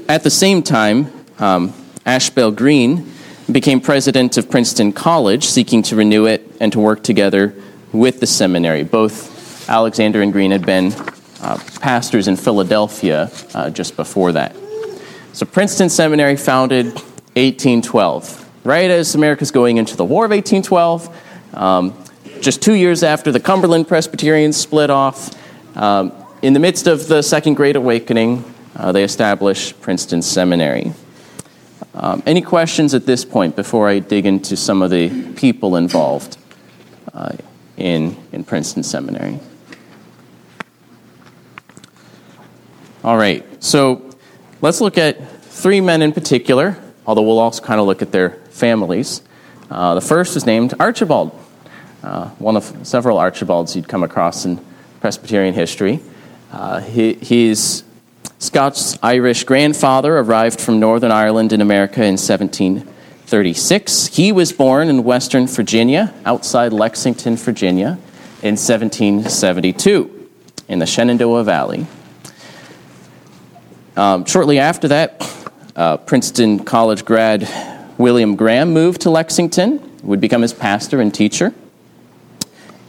At 0.10 0.24
the 0.24 0.30
same 0.30 0.64
time, 0.64 1.12
um, 1.40 1.74
Ashbel 2.06 2.52
Green 2.52 3.10
became 3.50 3.80
president 3.80 4.38
of 4.38 4.50
Princeton 4.50 4.92
College, 4.92 5.46
seeking 5.46 5.82
to 5.84 5.96
renew 5.96 6.26
it 6.26 6.50
and 6.60 6.74
to 6.74 6.80
work 6.80 7.04
together 7.04 7.56
with 7.94 8.20
the 8.20 8.28
seminary. 8.28 8.84
Both 8.84 9.70
Alexander 9.70 10.22
and 10.22 10.34
Green 10.34 10.52
had 10.52 10.66
been 10.66 10.92
uh, 11.42 11.58
pastors 11.80 12.28
in 12.28 12.36
Philadelphia 12.36 13.32
uh, 13.54 13.70
just 13.70 13.96
before 13.96 14.34
that. 14.34 14.56
So, 15.32 15.46
Princeton 15.46 15.90
Seminary 15.90 16.36
founded 16.36 16.88
1812, 17.36 18.50
right 18.66 18.92
as 18.92 19.16
America's 19.16 19.52
going 19.52 19.78
into 19.78 19.96
the 19.96 20.06
War 20.06 20.26
of 20.26 20.32
1812. 20.32 21.54
Um, 21.54 21.98
just 22.42 22.62
two 22.62 22.74
years 22.74 23.04
after 23.04 23.32
the 23.32 23.40
Cumberland 23.40 23.88
Presbyterians 23.88 24.58
split 24.58 24.90
off, 24.90 25.32
um, 25.78 26.12
in 26.42 26.52
the 26.52 26.60
midst 26.60 26.88
of 26.88 27.08
the 27.08 27.22
Second 27.22 27.54
Great 27.54 27.78
Awakening, 27.78 28.53
uh, 28.76 28.92
they 28.92 29.04
established 29.04 29.80
Princeton 29.82 30.22
Seminary. 30.22 30.94
Um, 31.94 32.24
any 32.26 32.42
questions 32.42 32.94
at 32.94 33.06
this 33.06 33.24
point 33.24 33.56
before 33.56 33.88
I 33.88 34.00
dig 34.00 34.26
into 34.26 34.58
some 34.58 34.82
of 34.82 34.90
the 34.90 35.34
people 35.34 35.76
involved 35.76 36.38
uh, 37.14 37.34
in, 37.78 38.18
in 38.32 38.44
Princeton 38.44 38.84
Seminary? 38.84 39.40
All 43.04 43.18
right, 43.18 43.46
so 43.64 44.16
let's 44.62 44.82
look 44.82 44.98
at 44.98 45.30
three 45.44 45.82
men 45.82 46.02
in 46.02 46.14
particular, 46.14 46.82
although 47.06 47.22
we'll 47.22 47.40
also 47.40 47.62
kind 47.62 47.80
of 47.80 47.86
look 47.86 48.02
at 48.02 48.12
their 48.12 48.32
families. 48.50 49.22
Uh, 49.70 49.94
the 49.94 50.02
first 50.02 50.36
is 50.36 50.46
named 50.46 50.74
Archibald, 50.80 51.38
uh, 52.02 52.30
one 52.40 52.56
of 52.56 52.76
several 52.84 53.18
Archibalds 53.18 53.76
you'd 53.76 53.88
come 53.88 54.04
across 54.04 54.46
in 54.46 54.64
Presbyterian 55.00 55.54
history. 55.54 56.00
Uh, 56.52 56.80
he, 56.80 57.14
he's 57.16 57.84
Scots 58.44 59.00
Irish 59.02 59.46
grandfather 59.46 60.18
arrived 60.18 60.60
from 60.60 60.78
Northern 60.78 61.14
Ireland 61.14 61.54
in 61.54 61.62
America 61.62 62.02
in 62.04 62.18
1736. 62.18 64.08
He 64.08 64.34
was 64.34 64.52
born 64.52 64.90
in 64.90 65.06
Western 65.06 65.48
Virginia, 65.48 66.14
outside 66.26 66.74
Lexington, 66.74 67.38
Virginia, 67.38 67.98
in 68.42 68.58
1772 68.58 70.30
in 70.68 70.80
the 70.80 70.86
Shenandoah 70.86 71.46
Valley. 71.46 71.88
Um, 73.96 74.26
shortly 74.26 74.60
after 74.60 74.90
that, 74.90 75.48
uh, 75.78 75.96
Princeton 75.96 76.66
College 76.66 77.06
grad 77.06 77.48
William 77.98 78.36
Graham 78.36 78.74
moved 78.74 79.04
to 79.04 79.10
Lexington, 79.10 79.80
would 80.04 80.20
become 80.20 80.42
his 80.42 80.52
pastor 80.52 81.00
and 81.00 81.14
teacher. 81.14 81.54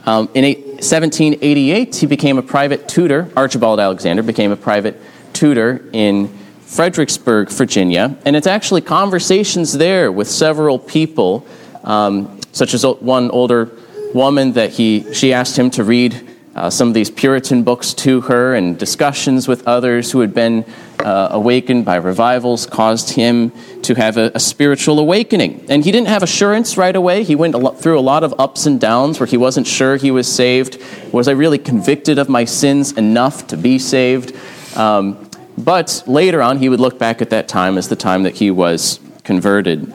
Um, 0.05 0.29
in 0.35 0.43
1788, 0.45 1.95
he 1.95 2.07
became 2.07 2.39
a 2.39 2.43
private 2.43 2.89
tutor. 2.89 3.31
Archibald 3.37 3.79
Alexander 3.79 4.25
became 4.25 4.51
a 4.51 4.57
private 4.57 5.01
tutor 5.35 5.85
in 5.93 6.29
Fredericksburg, 6.62 7.50
Virginia, 7.50 8.17
and 8.25 8.35
it's 8.35 8.47
actually 8.47 8.81
conversations 8.81 9.75
there 9.75 10.11
with 10.11 10.29
several 10.29 10.79
people, 10.79 11.47
um, 11.85 12.41
such 12.53 12.73
as 12.75 12.85
one 12.87 13.31
older 13.31 13.71
woman 14.14 14.53
that 14.53 14.71
he 14.71 15.12
she 15.12 15.33
asked 15.33 15.59
him 15.59 15.71
to 15.71 15.85
read 15.85 16.35
uh, 16.55 16.71
some 16.71 16.88
of 16.88 16.95
these 16.95 17.11
Puritan 17.11 17.64
books 17.64 17.93
to 17.95 18.21
her, 18.23 18.55
and 18.55 18.79
discussions 18.79 19.49
with 19.49 19.67
others 19.67 20.12
who 20.12 20.21
had 20.21 20.33
been 20.33 20.64
uh, 21.00 21.29
awakened 21.33 21.85
by 21.85 21.97
revivals 21.97 22.64
caused 22.64 23.11
him 23.11 23.53
to 23.83 23.95
have 23.95 24.17
a, 24.17 24.31
a, 24.35 24.41
spiritual 24.41 24.99
awakening. 25.00 25.67
And 25.69 25.85
he 25.85 25.91
didn't 25.91 26.09
have 26.09 26.23
assurance 26.23 26.79
right 26.79 26.95
away. 26.95 27.25
He 27.25 27.35
went 27.35 27.55
a 27.55 27.73
through 27.73 27.99
a 27.99 28.00
lot 28.00 28.23
of 28.23 28.35
ups 28.38 28.67
and 28.67 28.81
downs 28.81 29.19
where 29.19 29.26
he 29.26 29.37
wasn't 29.37 29.67
sure 29.67 29.97
he 29.97 30.11
was 30.11 30.33
saved. 30.33 30.81
Was 31.12 31.26
I 31.26 31.33
really 31.33 31.59
convicted 31.59 32.19
of 32.19 32.29
my 32.29 32.45
sins 32.45 32.93
enough 32.93 33.49
to 33.49 33.57
be 33.57 33.79
saved? 33.79 34.35
Um, 34.76 35.24
but 35.57 36.03
later 36.07 36.43
on, 36.43 36.59
he 36.59 36.69
would 36.69 36.81
look 36.81 36.99
back 36.99 37.23
at 37.23 37.31
that 37.31 37.49
time 37.49 37.79
as 37.79 37.89
the 37.89 37.97
time 37.97 38.25
that 38.25 38.35
he 38.37 38.51
was 38.51 39.01
converted. 39.23 39.93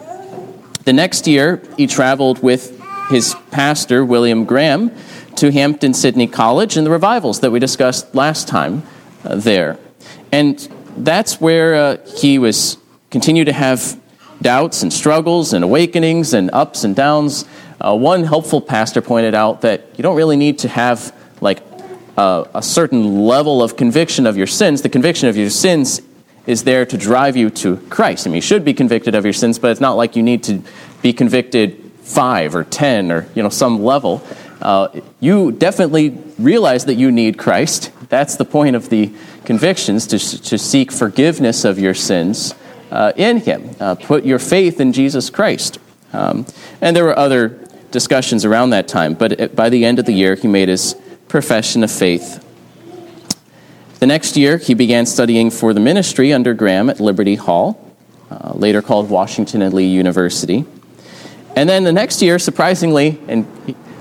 The 0.86 0.94
next 0.94 1.28
year, 1.28 1.62
he 1.78 1.88
traveled 1.88 2.42
with 2.42 2.82
his 3.10 3.36
pastor, 3.51 4.06
William 4.06 4.46
Graham, 4.46 4.92
to 5.36 5.51
Hampden-Sydney 5.51 6.28
College 6.28 6.78
and 6.78 6.86
the 6.86 6.92
revivals 6.92 7.39
that 7.42 7.51
we 7.51 7.60
discussed 7.60 8.13
last 8.13 8.48
time 8.48 8.84
uh, 9.24 9.36
there. 9.36 9.78
And 10.32 10.60
that's 10.98 11.39
where 11.39 11.75
uh, 11.75 11.98
he 12.06 12.39
was 12.39 12.78
continued 13.10 13.46
to 13.46 13.54
have 13.54 14.00
doubts 14.42 14.84
and 14.84 14.92
struggles 14.92 15.54
and 15.54 15.63
awakenings 15.63 16.34
and 16.34 16.50
ups 16.54 16.84
and 16.84 16.96
downs. 16.96 17.46
Uh, 17.82 17.96
one 17.96 18.24
helpful 18.24 18.62
pastor 18.62 19.01
pointed 19.01 19.34
out 19.34 19.62
that 19.62 19.86
you 19.98 20.01
don't 20.01 20.16
really 20.16 20.38
need 20.38 20.60
to 20.60 20.68
have 20.68 21.16
like 21.42 21.62
a 22.19 22.61
certain 22.61 23.25
level 23.25 23.61
of 23.61 23.77
conviction 23.77 24.25
of 24.25 24.38
your 24.38 24.47
sins. 24.47 24.81
The 24.81 24.89
conviction 24.89 25.29
of 25.29 25.38
your 25.38 25.49
sins 25.49 26.01
is 26.45 26.63
there 26.63 26.85
to 26.85 26.97
drive 26.97 27.38
you 27.38 27.49
to 27.49 27.77
Christ. 27.89 28.25
I 28.25 28.29
mean, 28.29 28.35
you 28.35 28.41
should 28.41 28.65
be 28.65 28.73
convicted 28.73 29.15
of 29.15 29.23
your 29.23 29.33
sins, 29.33 29.59
but 29.59 29.71
it's 29.71 29.79
not 29.79 29.93
like 29.93 30.15
you 30.15 30.23
need 30.23 30.43
to 30.43 30.61
be 31.01 31.13
convicted 31.13 31.91
five 32.01 32.55
or 32.55 32.63
ten 32.63 33.11
or 33.11 33.27
you 33.35 33.43
know 33.43 33.49
some 33.49 33.83
level. 33.83 34.21
Uh, 34.61 34.89
you 35.19 35.51
definitely 35.51 36.17
realize 36.38 36.85
that 36.85 36.95
you 36.95 37.11
need 37.11 37.38
Christ. 37.38 37.91
That's 38.09 38.35
the 38.35 38.45
point 38.45 38.75
of 38.75 38.89
the 38.89 39.13
convictions 39.45 40.07
to, 40.07 40.19
to 40.19 40.57
seek 40.57 40.91
forgiveness 40.91 41.63
of 41.63 41.79
your 41.79 41.93
sins 41.93 42.53
uh, 42.91 43.13
in 43.15 43.38
Him. 43.38 43.69
Uh, 43.79 43.95
put 43.95 44.25
your 44.25 44.39
faith 44.39 44.81
in 44.81 44.91
Jesus 44.91 45.29
Christ. 45.29 45.79
Um, 46.11 46.45
and 46.81 46.95
there 46.95 47.03
were 47.03 47.17
other 47.17 47.49
discussions 47.91 48.43
around 48.43 48.71
that 48.71 48.88
time, 48.88 49.13
but 49.13 49.55
by 49.55 49.69
the 49.69 49.85
end 49.85 49.99
of 49.99 50.05
the 50.05 50.11
year, 50.11 50.35
he 50.35 50.47
made 50.47 50.69
his 50.69 50.95
profession 51.29 51.83
of 51.83 51.91
faith. 51.91 52.43
The 54.00 54.07
next 54.07 54.36
year, 54.36 54.57
he 54.57 54.74
began 54.74 55.05
studying 55.05 55.51
for 55.51 55.74
the 55.74 55.79
ministry 55.79 56.33
under 56.33 56.53
Graham 56.53 56.89
at 56.89 57.00
Liberty 57.00 57.36
Hall, 57.36 57.79
uh, 58.31 58.53
later 58.55 58.81
called 58.81 59.09
Washington 59.09 59.62
and 59.62 59.74
Lee 59.74 59.88
University. 59.88 60.65
And 61.55 61.69
then 61.69 61.83
the 61.83 61.91
next 61.91 62.21
year, 62.21 62.39
surprisingly, 62.39 63.19
and 63.27 63.45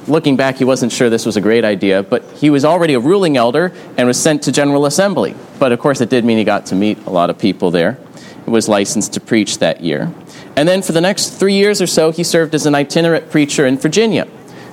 looking 0.07 0.37
back, 0.37 0.57
he 0.57 0.65
wasn't 0.65 0.93
sure 0.93 1.11
this 1.11 1.27
was 1.27 1.37
a 1.37 1.41
great 1.41 1.65
idea, 1.65 2.03
but 2.03 2.23
he 2.33 2.49
was 2.49 2.65
already 2.65 2.95
a 2.95 3.01
ruling 3.01 3.37
elder 3.37 3.73
and 3.97 4.07
was 4.07 4.21
sent 4.21 4.43
to 4.45 4.53
General 4.53 4.87
Assembly. 4.87 5.35
But 5.59 5.73
of 5.73 5.81
course, 5.81 6.01
it 6.01 6.09
did 6.09 6.25
mean 6.25 6.39
he 6.39 6.45
got 6.45 6.67
to 6.67 6.75
meet 6.75 6.99
a 7.07 7.11
lot 7.11 7.29
of 7.29 7.39
people 7.39 7.71
there. 7.71 7.99
He 8.45 8.51
was 8.51 8.69
licensed 8.69 9.13
to 9.15 9.21
preach 9.21 9.59
that 9.59 9.83
year. 9.83 10.13
And 10.57 10.69
then 10.69 10.83
for 10.83 10.93
the 10.93 11.01
next 11.01 11.31
three 11.31 11.55
years 11.55 11.83
or 11.83 11.87
so, 11.87 12.11
he 12.11 12.25
served 12.25 12.55
as 12.55 12.67
an 12.67 12.75
itinerant 12.75 13.31
preacher 13.31 13.67
in 13.67 13.79
Virginia. 13.79 14.27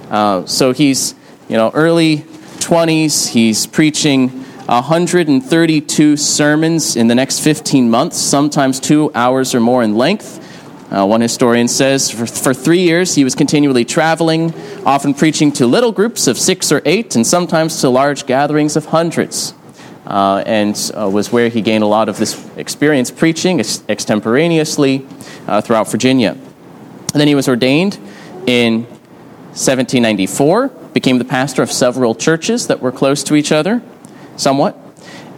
Uh, 0.10 0.46
so 0.46 0.72
he's, 0.72 1.16
you 1.50 1.58
know, 1.58 1.72
early 1.74 2.26
20s. 2.66 3.28
He's 3.28 3.68
preaching 3.68 4.30
132 4.66 6.18
sermons 6.18 6.96
in 6.96 7.08
the 7.08 7.14
next 7.14 7.42
15 7.42 7.92
months, 7.92 8.18
sometimes 8.18 8.80
two 8.80 9.12
hours 9.14 9.54
or 9.54 9.60
more 9.60 9.84
in 9.84 9.96
length. 9.96 10.42
Uh, 10.92 11.06
one 11.06 11.22
historian 11.22 11.68
says 11.68 12.10
for, 12.10 12.26
for 12.26 12.56
three 12.56 12.80
years 12.80 13.14
he 13.14 13.24
was 13.24 13.36
continually 13.36 13.86
traveling, 13.86 14.52
often 14.84 15.14
preaching 15.14 15.52
to 15.52 15.68
little 15.68 15.92
groups 15.92 16.26
of 16.26 16.40
six 16.40 16.72
or 16.72 16.82
eight, 16.86 17.16
and 17.16 17.28
sometimes 17.28 17.82
to 17.82 17.90
large 17.90 18.26
gatherings 18.26 18.76
of 18.76 18.86
hundreds. 18.86 19.54
Uh, 20.08 20.42
and 20.48 20.92
uh, 20.98 21.08
was 21.08 21.32
where 21.32 21.50
he 21.50 21.62
gained 21.62 21.84
a 21.84 21.88
lot 21.88 22.10
of 22.10 22.18
this 22.18 22.50
experience 22.58 23.12
preaching 23.12 23.60
ex- 23.60 23.84
extemporaneously 23.88 25.06
uh, 25.48 25.62
throughout 25.62 25.88
Virginia. 25.92 26.32
And 26.32 27.22
then 27.22 27.28
he 27.28 27.36
was 27.36 27.48
ordained 27.48 27.98
in 28.48 28.86
1794, 29.54 30.85
became 30.96 31.20
the 31.20 31.26
pastor 31.26 31.62
of 31.62 31.70
several 31.70 32.16
churches 32.16 32.68
that 32.68 32.80
were 32.80 32.92
close 32.92 33.22
to 33.26 33.36
each 33.36 33.52
other, 33.52 33.84
somewhat. 34.38 34.78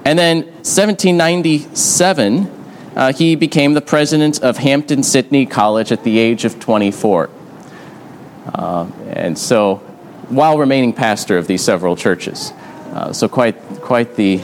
And 0.06 0.18
then 0.18 0.44
1797, 0.44 2.52
uh, 2.96 3.12
he 3.12 3.36
became 3.36 3.74
the 3.74 3.82
president 3.82 4.42
of 4.44 4.58
Hampden-Sydney 4.58 5.48
College 5.48 5.92
at 5.92 6.04
the 6.04 6.20
age 6.20 6.46
of 6.46 6.60
24. 6.60 7.32
Uh, 8.54 8.86
and 9.10 9.38
so, 9.38 9.78
while 10.30 10.60
remaining 10.60 10.94
pastor 10.94 11.40
of 11.40 11.48
these 11.48 11.64
several 11.64 11.96
churches. 11.96 12.52
Uh, 12.94 13.12
so, 13.12 13.28
quite, 13.28 13.60
quite 13.82 14.16
the 14.16 14.40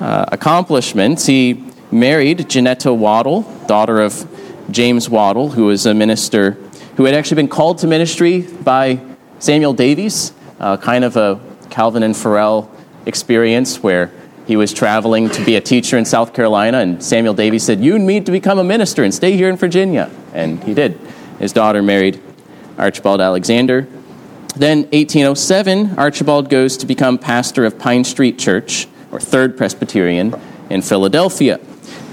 uh, 0.00 0.26
accomplishments. 0.28 1.26
He 1.26 1.64
married 1.90 2.48
Janetta 2.48 2.94
Waddel, 2.94 3.42
daughter 3.66 4.00
of 4.00 4.24
James 4.70 5.10
Waddel, 5.10 5.50
who 5.50 5.66
was 5.66 5.84
a 5.84 5.94
minister 5.94 6.52
who 6.96 7.06
had 7.06 7.14
actually 7.14 7.36
been 7.36 7.48
called 7.48 7.78
to 7.78 7.88
ministry 7.88 8.42
by 8.42 9.00
Samuel 9.40 9.74
Davies, 9.74 10.32
uh, 10.64 10.78
kind 10.78 11.04
of 11.04 11.14
a 11.18 11.38
Calvin 11.68 12.02
and 12.02 12.16
Farel 12.16 12.70
experience 13.04 13.82
where 13.82 14.10
he 14.46 14.56
was 14.56 14.72
traveling 14.72 15.28
to 15.28 15.44
be 15.44 15.56
a 15.56 15.60
teacher 15.60 15.98
in 15.98 16.06
South 16.06 16.32
Carolina, 16.32 16.78
and 16.78 17.04
Samuel 17.04 17.34
Davies 17.34 17.62
said, 17.62 17.84
You 17.84 17.98
need 17.98 18.24
to 18.26 18.32
become 18.32 18.58
a 18.58 18.64
minister 18.64 19.04
and 19.04 19.12
stay 19.12 19.36
here 19.36 19.50
in 19.50 19.56
Virginia. 19.56 20.10
And 20.32 20.64
he 20.64 20.72
did. 20.72 20.98
His 21.38 21.52
daughter 21.52 21.82
married 21.82 22.18
Archibald 22.78 23.20
Alexander. 23.20 23.82
Then, 24.56 24.84
1807, 24.84 25.98
Archibald 25.98 26.48
goes 26.48 26.78
to 26.78 26.86
become 26.86 27.18
pastor 27.18 27.66
of 27.66 27.78
Pine 27.78 28.04
Street 28.04 28.38
Church, 28.38 28.88
or 29.12 29.20
Third 29.20 29.58
Presbyterian, 29.58 30.34
in 30.70 30.80
Philadelphia. 30.80 31.58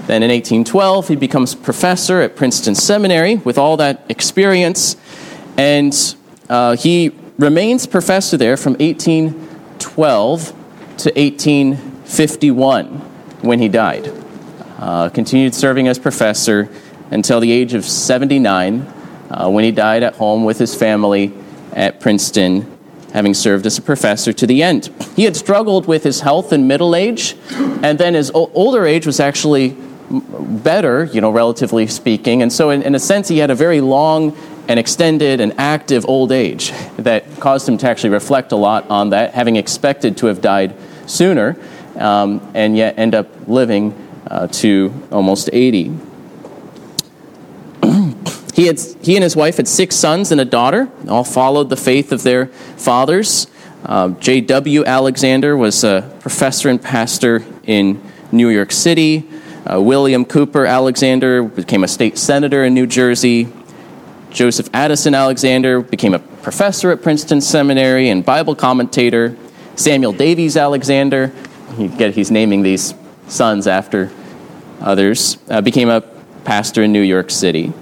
Then, 0.06 0.22
in 0.22 0.30
1812, 0.30 1.08
he 1.08 1.16
becomes 1.16 1.54
professor 1.54 2.20
at 2.20 2.36
Princeton 2.36 2.74
Seminary 2.74 3.36
with 3.36 3.56
all 3.56 3.78
that 3.78 4.04
experience, 4.10 4.96
and 5.56 6.16
uh, 6.50 6.76
he 6.76 7.12
remains 7.42 7.86
professor 7.88 8.36
there 8.36 8.56
from 8.56 8.74
1812 8.74 10.46
to 10.96 11.10
1851 11.10 12.86
when 13.42 13.58
he 13.58 13.68
died. 13.68 14.08
Uh, 14.78 15.08
continued 15.08 15.52
serving 15.52 15.88
as 15.88 15.98
professor 15.98 16.68
until 17.10 17.40
the 17.40 17.50
age 17.50 17.74
of 17.74 17.84
79 17.84 18.82
uh, 19.28 19.50
when 19.50 19.64
he 19.64 19.72
died 19.72 20.04
at 20.04 20.14
home 20.14 20.44
with 20.44 20.56
his 20.56 20.72
family 20.76 21.32
at 21.72 21.98
Princeton, 21.98 22.78
having 23.12 23.34
served 23.34 23.66
as 23.66 23.76
a 23.76 23.82
professor 23.82 24.32
to 24.32 24.46
the 24.46 24.62
end. 24.62 24.90
He 25.16 25.24
had 25.24 25.34
struggled 25.34 25.88
with 25.88 26.04
his 26.04 26.20
health 26.20 26.52
in 26.52 26.68
middle 26.68 26.94
age, 26.94 27.34
and 27.82 27.98
then 27.98 28.14
his 28.14 28.30
o- 28.36 28.52
older 28.54 28.86
age 28.86 29.04
was 29.04 29.18
actually 29.18 29.76
better, 30.10 31.06
you 31.06 31.20
know, 31.20 31.30
relatively 31.30 31.88
speaking. 31.88 32.40
And 32.42 32.52
so, 32.52 32.70
in, 32.70 32.82
in 32.82 32.94
a 32.94 33.00
sense, 33.00 33.26
he 33.26 33.38
had 33.38 33.50
a 33.50 33.54
very 33.54 33.80
long 33.80 34.30
and 34.68 34.78
extended 34.78 35.40
and 35.40 35.52
active 35.58 36.06
old 36.06 36.32
age 36.32 36.72
that 36.96 37.24
caused 37.40 37.68
him 37.68 37.78
to 37.78 37.88
actually 37.88 38.10
reflect 38.10 38.52
a 38.52 38.56
lot 38.56 38.88
on 38.90 39.10
that, 39.10 39.34
having 39.34 39.56
expected 39.56 40.16
to 40.18 40.26
have 40.26 40.40
died 40.40 40.74
sooner 41.06 41.56
um, 41.96 42.40
and 42.54 42.76
yet 42.76 42.98
end 42.98 43.14
up 43.14 43.28
living 43.48 43.92
uh, 44.26 44.46
to 44.48 44.92
almost 45.10 45.50
80. 45.52 45.92
he, 48.54 48.66
had, 48.66 48.80
he 49.02 49.16
and 49.16 49.22
his 49.22 49.36
wife 49.36 49.56
had 49.56 49.68
six 49.68 49.96
sons 49.96 50.32
and 50.32 50.40
a 50.40 50.44
daughter, 50.44 50.88
all 51.08 51.24
followed 51.24 51.68
the 51.68 51.76
faith 51.76 52.12
of 52.12 52.22
their 52.22 52.46
fathers. 52.46 53.46
Uh, 53.84 54.10
J.W. 54.10 54.84
Alexander 54.84 55.56
was 55.56 55.82
a 55.82 56.16
professor 56.20 56.68
and 56.68 56.80
pastor 56.80 57.44
in 57.64 58.00
New 58.30 58.48
York 58.48 58.70
City. 58.70 59.28
Uh, 59.68 59.80
William 59.80 60.24
Cooper 60.24 60.66
Alexander 60.66 61.42
became 61.42 61.84
a 61.84 61.88
state 61.88 62.16
senator 62.16 62.64
in 62.64 62.74
New 62.74 62.86
Jersey. 62.86 63.52
Joseph 64.32 64.68
Addison 64.72 65.14
Alexander 65.14 65.80
became 65.80 66.14
a 66.14 66.18
professor 66.18 66.90
at 66.90 67.02
Princeton 67.02 67.40
Seminary 67.40 68.08
and 68.08 68.24
Bible 68.24 68.54
commentator. 68.54 69.36
Samuel 69.76 70.12
Davies 70.12 70.56
Alexander 70.56 71.32
he 71.76 71.88
get, 71.88 72.14
he's 72.14 72.30
naming 72.30 72.62
these 72.62 72.94
sons 73.28 73.66
after 73.66 74.10
others, 74.80 75.38
uh, 75.48 75.60
became 75.60 75.88
a 75.88 76.00
pastor 76.44 76.82
in 76.82 76.92
New 76.92 77.02
York 77.02 77.30
City. 77.30 77.72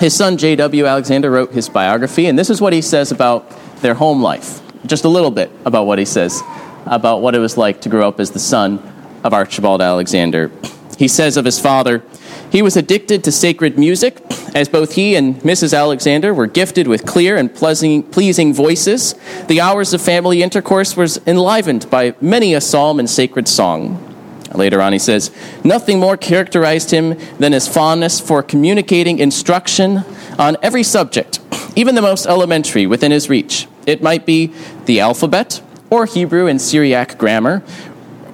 His 0.00 0.14
son, 0.14 0.38
J.W. 0.38 0.86
Alexander, 0.86 1.30
wrote 1.30 1.52
his 1.52 1.68
biography, 1.68 2.26
and 2.26 2.38
this 2.38 2.48
is 2.48 2.60
what 2.60 2.72
he 2.72 2.80
says 2.80 3.12
about 3.12 3.50
their 3.82 3.94
home 3.94 4.22
life. 4.22 4.62
Just 4.86 5.04
a 5.04 5.08
little 5.08 5.30
bit 5.30 5.50
about 5.64 5.84
what 5.84 5.98
he 5.98 6.04
says 6.04 6.40
about 6.86 7.20
what 7.20 7.34
it 7.34 7.38
was 7.38 7.58
like 7.58 7.82
to 7.82 7.90
grow 7.90 8.08
up 8.08 8.18
as 8.18 8.30
the 8.30 8.38
son 8.38 8.78
of 9.22 9.34
Archibald 9.34 9.82
Alexander. 9.82 10.50
He 10.96 11.08
says 11.08 11.36
of 11.36 11.44
his 11.44 11.60
father, 11.60 12.02
he 12.50 12.62
was 12.62 12.76
addicted 12.76 13.22
to 13.24 13.32
sacred 13.32 13.78
music, 13.78 14.20
as 14.54 14.68
both 14.68 14.94
he 14.94 15.14
and 15.14 15.36
Mrs. 15.36 15.76
Alexander 15.76 16.34
were 16.34 16.46
gifted 16.46 16.88
with 16.88 17.06
clear 17.06 17.36
and 17.36 17.54
pleasing 17.54 18.54
voices. 18.54 19.14
The 19.46 19.60
hours 19.60 19.94
of 19.94 20.02
family 20.02 20.42
intercourse 20.42 20.96
was 20.96 21.20
enlivened 21.26 21.88
by 21.90 22.14
many 22.20 22.54
a 22.54 22.60
psalm 22.60 22.98
and 22.98 23.08
sacred 23.08 23.46
song. 23.46 24.06
Later 24.54 24.82
on, 24.82 24.92
he 24.92 24.98
says, 24.98 25.30
Nothing 25.62 26.00
more 26.00 26.16
characterized 26.16 26.90
him 26.90 27.16
than 27.38 27.52
his 27.52 27.68
fondness 27.68 28.20
for 28.20 28.42
communicating 28.42 29.18
instruction 29.20 30.04
on 30.38 30.56
every 30.62 30.82
subject, 30.82 31.38
even 31.76 31.94
the 31.94 32.02
most 32.02 32.26
elementary 32.26 32.86
within 32.86 33.12
his 33.12 33.28
reach. 33.28 33.68
It 33.86 34.02
might 34.02 34.26
be 34.26 34.52
the 34.86 35.00
alphabet, 35.00 35.62
or 35.88 36.06
Hebrew 36.06 36.46
and 36.46 36.60
Syriac 36.60 37.16
grammar, 37.16 37.62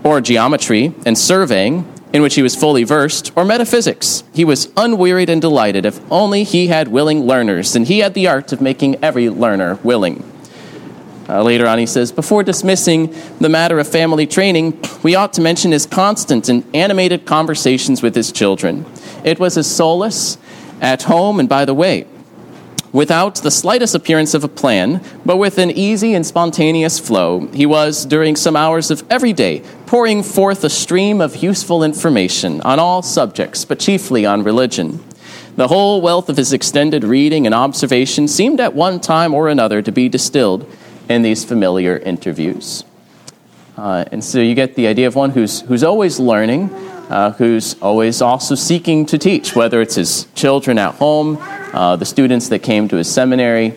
or 0.04 0.20
geometry 0.20 0.94
and 1.04 1.18
surveying, 1.18 1.86
in 2.12 2.22
which 2.22 2.34
he 2.34 2.42
was 2.42 2.56
fully 2.56 2.84
versed, 2.84 3.32
or 3.36 3.44
metaphysics. 3.44 4.22
He 4.32 4.44
was 4.44 4.70
unwearied 4.76 5.28
and 5.28 5.40
delighted 5.40 5.84
if 5.84 6.00
only 6.10 6.44
he 6.44 6.68
had 6.68 6.88
willing 6.88 7.26
learners, 7.26 7.76
and 7.76 7.86
he 7.86 7.98
had 7.98 8.14
the 8.14 8.28
art 8.28 8.52
of 8.52 8.60
making 8.60 9.02
every 9.04 9.28
learner 9.28 9.74
willing. 9.82 10.24
Uh, 11.28 11.42
later 11.42 11.66
on, 11.66 11.78
he 11.78 11.86
says, 11.86 12.12
Before 12.12 12.42
dismissing 12.42 13.14
the 13.40 13.48
matter 13.48 13.78
of 13.78 13.88
family 13.88 14.26
training, 14.26 14.80
we 15.02 15.14
ought 15.16 15.32
to 15.34 15.40
mention 15.40 15.72
his 15.72 15.84
constant 15.84 16.48
and 16.48 16.64
animated 16.74 17.26
conversations 17.26 18.00
with 18.00 18.14
his 18.14 18.30
children. 18.30 18.86
It 19.24 19.40
was 19.40 19.56
his 19.56 19.66
solace 19.66 20.38
at 20.80 21.02
home 21.04 21.40
and 21.40 21.48
by 21.48 21.64
the 21.64 21.74
way 21.74 22.06
without 22.92 23.36
the 23.36 23.50
slightest 23.50 23.94
appearance 23.94 24.34
of 24.34 24.44
a 24.44 24.48
plan, 24.48 25.02
but 25.24 25.36
with 25.36 25.58
an 25.58 25.70
easy 25.70 26.14
and 26.14 26.26
spontaneous 26.26 26.98
flow, 26.98 27.46
he 27.48 27.66
was, 27.66 28.06
during 28.06 28.36
some 28.36 28.56
hours 28.56 28.90
of 28.90 29.04
every 29.10 29.32
day, 29.32 29.62
pouring 29.86 30.22
forth 30.22 30.64
a 30.64 30.70
stream 30.70 31.20
of 31.20 31.36
useful 31.36 31.82
information 31.82 32.60
on 32.62 32.78
all 32.78 33.02
subjects, 33.02 33.64
but 33.64 33.78
chiefly 33.78 34.24
on 34.24 34.42
religion. 34.42 35.02
The 35.56 35.68
whole 35.68 36.00
wealth 36.02 36.28
of 36.28 36.36
his 36.36 36.52
extended 36.52 37.02
reading 37.02 37.46
and 37.46 37.54
observation 37.54 38.28
seemed 38.28 38.60
at 38.60 38.74
one 38.74 39.00
time 39.00 39.32
or 39.32 39.48
another 39.48 39.80
to 39.82 39.92
be 39.92 40.08
distilled 40.08 40.70
in 41.08 41.22
these 41.22 41.44
familiar 41.44 41.96
interviews. 41.96 42.84
Uh, 43.76 44.04
and 44.10 44.24
so 44.24 44.40
you 44.40 44.54
get 44.54 44.74
the 44.74 44.86
idea 44.86 45.06
of 45.06 45.14
one 45.14 45.30
who's, 45.30 45.60
who's 45.62 45.84
always 45.84 46.18
learning, 46.18 46.68
uh, 47.08 47.32
who's 47.32 47.74
always 47.80 48.20
also 48.20 48.54
seeking 48.54 49.06
to 49.06 49.18
teach, 49.18 49.54
whether 49.54 49.80
it's 49.80 49.94
his 49.94 50.26
children 50.34 50.78
at 50.78 50.94
home, 50.94 51.38
uh, 51.72 51.96
the 51.96 52.04
students 52.04 52.48
that 52.48 52.60
came 52.60 52.88
to 52.88 52.96
his 52.96 53.12
seminary, 53.12 53.74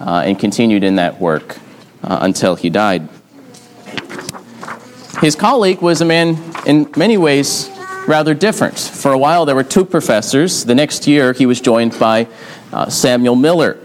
uh, 0.00 0.22
and 0.24 0.38
continued 0.38 0.84
in 0.84 0.96
that 0.96 1.20
work 1.20 1.58
uh, 2.02 2.18
until 2.22 2.54
he 2.54 2.70
died. 2.70 3.08
His 5.20 5.34
colleague 5.34 5.80
was 5.80 6.00
a 6.00 6.04
man 6.04 6.36
in 6.66 6.90
many 6.96 7.16
ways 7.16 7.70
rather 8.06 8.34
different. 8.34 8.78
For 8.78 9.12
a 9.12 9.18
while, 9.18 9.46
there 9.46 9.54
were 9.54 9.64
two 9.64 9.84
professors. 9.84 10.64
The 10.64 10.74
next 10.74 11.06
year, 11.06 11.32
he 11.32 11.46
was 11.46 11.60
joined 11.60 11.98
by 11.98 12.28
uh, 12.72 12.90
Samuel 12.90 13.36
Miller. 13.36 13.78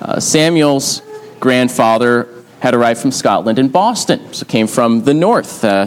Uh, 0.00 0.20
Samuel's 0.20 1.02
grandfather 1.38 2.28
had 2.60 2.74
arrived 2.74 3.00
from 3.00 3.12
Scotland 3.12 3.58
and 3.58 3.72
Boston, 3.72 4.32
so 4.32 4.44
came 4.44 4.66
from 4.66 5.04
the 5.04 5.14
north. 5.14 5.64
Uh, 5.64 5.86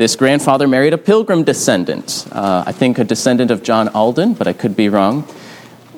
this 0.00 0.16
grandfather 0.16 0.66
married 0.66 0.94
a 0.94 0.98
pilgrim 0.98 1.44
descendant, 1.44 2.26
uh, 2.32 2.64
I 2.66 2.72
think 2.72 2.98
a 2.98 3.04
descendant 3.04 3.50
of 3.50 3.62
John 3.62 3.88
Alden, 3.88 4.32
but 4.32 4.48
I 4.48 4.54
could 4.54 4.74
be 4.74 4.88
wrong. 4.88 5.28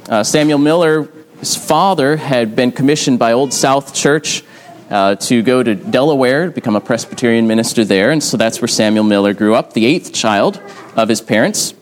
Uh, 0.09 0.25
Samuel 0.25 0.59
Miller's 0.59 1.55
father 1.55 2.17
had 2.17 2.57
been 2.57 2.73
commissioned 2.73 3.21
by 3.21 3.31
Old 3.31 3.53
South 3.53 3.95
Church 3.95 4.43
uh, 4.91 5.15
to 5.15 5.41
go 5.43 5.63
to 5.63 5.77
Delaware 5.77 6.47
to 6.47 6.51
become 6.51 6.75
a 6.75 6.81
Presbyterian 6.81 7.47
minister 7.47 7.85
there, 7.85 8.11
and 8.11 8.21
so 8.21 8.37
that's 8.37 8.61
where 8.61 8.67
Samuel 8.67 9.05
Miller 9.05 9.35
grew 9.35 9.55
up, 9.55 9.73
the 9.73 9.87
eighth 9.87 10.13
child 10.13 10.61
of 10.97 11.09
his 11.09 11.21
parents. 11.21 11.73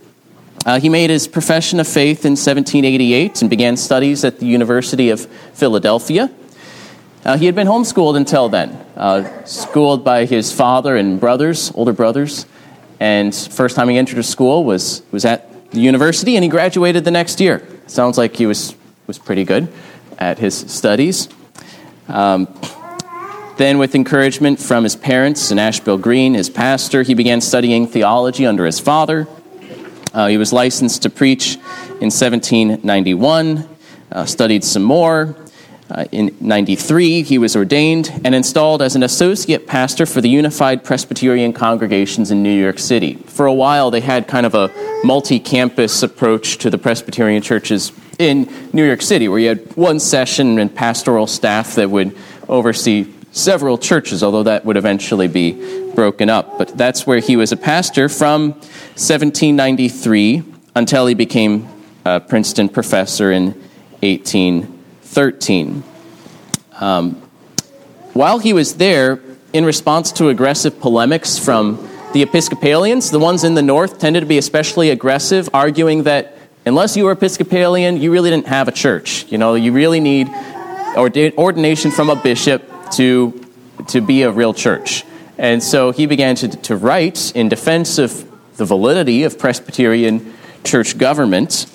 Uh, 0.66 0.78
he 0.78 0.90
made 0.90 1.08
his 1.08 1.26
profession 1.26 1.80
of 1.80 1.88
faith 1.88 2.26
in 2.26 2.32
1788 2.32 3.40
and 3.40 3.48
began 3.48 3.78
studies 3.78 4.26
at 4.26 4.40
the 4.40 4.46
University 4.46 5.08
of 5.08 5.24
Philadelphia. 5.54 6.30
Uh, 7.24 7.36
he 7.36 7.46
had 7.46 7.54
been 7.54 7.66
homeschooled 7.66 8.16
until 8.16 8.48
then, 8.48 8.70
uh, 8.96 9.44
schooled 9.44 10.04
by 10.04 10.24
his 10.24 10.52
father 10.52 10.96
and 10.96 11.20
brothers, 11.20 11.70
older 11.74 11.92
brothers, 11.92 12.46
and 12.98 13.34
first 13.34 13.76
time 13.76 13.88
he 13.88 13.98
entered 13.98 14.18
a 14.18 14.22
school 14.22 14.64
was, 14.64 15.02
was 15.10 15.24
at 15.24 15.70
the 15.70 15.80
university, 15.80 16.36
and 16.36 16.42
he 16.42 16.48
graduated 16.48 17.04
the 17.04 17.10
next 17.10 17.40
year 17.40 17.66
Sounds 17.90 18.16
like 18.16 18.36
he 18.36 18.46
was, 18.46 18.76
was 19.08 19.18
pretty 19.18 19.42
good 19.42 19.66
at 20.16 20.38
his 20.38 20.56
studies. 20.56 21.28
Um, 22.06 22.46
then, 23.56 23.78
with 23.78 23.96
encouragement 23.96 24.60
from 24.60 24.84
his 24.84 24.94
parents 24.94 25.50
and 25.50 25.58
Ashbel 25.58 25.98
Green, 25.98 26.34
his 26.34 26.48
pastor, 26.48 27.02
he 27.02 27.14
began 27.14 27.40
studying 27.40 27.88
theology 27.88 28.46
under 28.46 28.64
his 28.64 28.78
father. 28.78 29.26
Uh, 30.14 30.28
he 30.28 30.38
was 30.38 30.52
licensed 30.52 31.02
to 31.02 31.10
preach 31.10 31.56
in 32.00 32.10
1791, 32.12 33.68
uh, 34.12 34.24
studied 34.24 34.62
some 34.62 34.84
more. 34.84 35.34
Uh, 35.90 36.04
in 36.12 36.36
93, 36.40 37.22
he 37.22 37.36
was 37.36 37.56
ordained 37.56 38.10
and 38.24 38.32
installed 38.32 38.80
as 38.80 38.94
an 38.94 39.02
associate 39.02 39.66
pastor 39.66 40.06
for 40.06 40.20
the 40.20 40.28
Unified 40.28 40.84
Presbyterian 40.84 41.52
congregations 41.52 42.30
in 42.30 42.44
New 42.44 42.54
York 42.54 42.78
City. 42.78 43.14
For 43.26 43.46
a 43.46 43.52
while, 43.52 43.90
they 43.90 44.00
had 44.00 44.28
kind 44.28 44.46
of 44.46 44.54
a 44.54 44.70
multi 45.02 45.40
campus 45.40 46.02
approach 46.04 46.58
to 46.58 46.70
the 46.70 46.78
Presbyterian 46.78 47.42
churches 47.42 47.90
in 48.20 48.48
New 48.72 48.86
York 48.86 49.02
City, 49.02 49.26
where 49.26 49.40
you 49.40 49.48
had 49.48 49.76
one 49.76 49.98
session 49.98 50.60
and 50.60 50.72
pastoral 50.72 51.26
staff 51.26 51.74
that 51.74 51.90
would 51.90 52.16
oversee 52.48 53.12
several 53.32 53.76
churches, 53.76 54.22
although 54.22 54.44
that 54.44 54.64
would 54.64 54.76
eventually 54.76 55.26
be 55.26 55.90
broken 55.94 56.30
up. 56.30 56.56
But 56.56 56.76
that's 56.76 57.04
where 57.06 57.18
he 57.18 57.36
was 57.36 57.50
a 57.50 57.56
pastor 57.56 58.08
from 58.08 58.52
1793 58.52 60.44
until 60.76 61.06
he 61.06 61.14
became 61.14 61.68
a 62.04 62.20
Princeton 62.20 62.68
professor 62.68 63.32
in 63.32 63.60
1813. 65.16 65.82
Um, 66.80 67.14
while 68.12 68.38
he 68.38 68.52
was 68.52 68.76
there, 68.76 69.20
in 69.52 69.64
response 69.64 70.12
to 70.12 70.28
aggressive 70.28 70.78
polemics 70.80 71.38
from 71.38 71.88
the 72.12 72.22
Episcopalians, 72.22 73.10
the 73.10 73.18
ones 73.18 73.44
in 73.44 73.54
the 73.54 73.62
north 73.62 73.98
tended 73.98 74.22
to 74.22 74.26
be 74.26 74.38
especially 74.38 74.90
aggressive, 74.90 75.48
arguing 75.52 76.04
that 76.04 76.36
unless 76.66 76.96
you 76.96 77.04
were 77.04 77.12
Episcopalian, 77.12 78.00
you 78.00 78.12
really 78.12 78.30
didn't 78.30 78.46
have 78.46 78.68
a 78.68 78.72
church. 78.72 79.30
You 79.30 79.38
know, 79.38 79.54
you 79.54 79.72
really 79.72 80.00
need 80.00 80.28
ordination 80.96 81.90
from 81.90 82.10
a 82.10 82.16
bishop 82.16 82.62
to, 82.92 83.44
to 83.88 84.00
be 84.00 84.22
a 84.22 84.30
real 84.30 84.54
church. 84.54 85.04
And 85.38 85.62
so 85.62 85.90
he 85.90 86.06
began 86.06 86.36
to, 86.36 86.48
to 86.48 86.76
write 86.76 87.34
in 87.34 87.48
defense 87.48 87.98
of 87.98 88.26
the 88.56 88.64
validity 88.64 89.22
of 89.22 89.38
Presbyterian 89.38 90.34
church 90.64 90.98
government. 90.98 91.66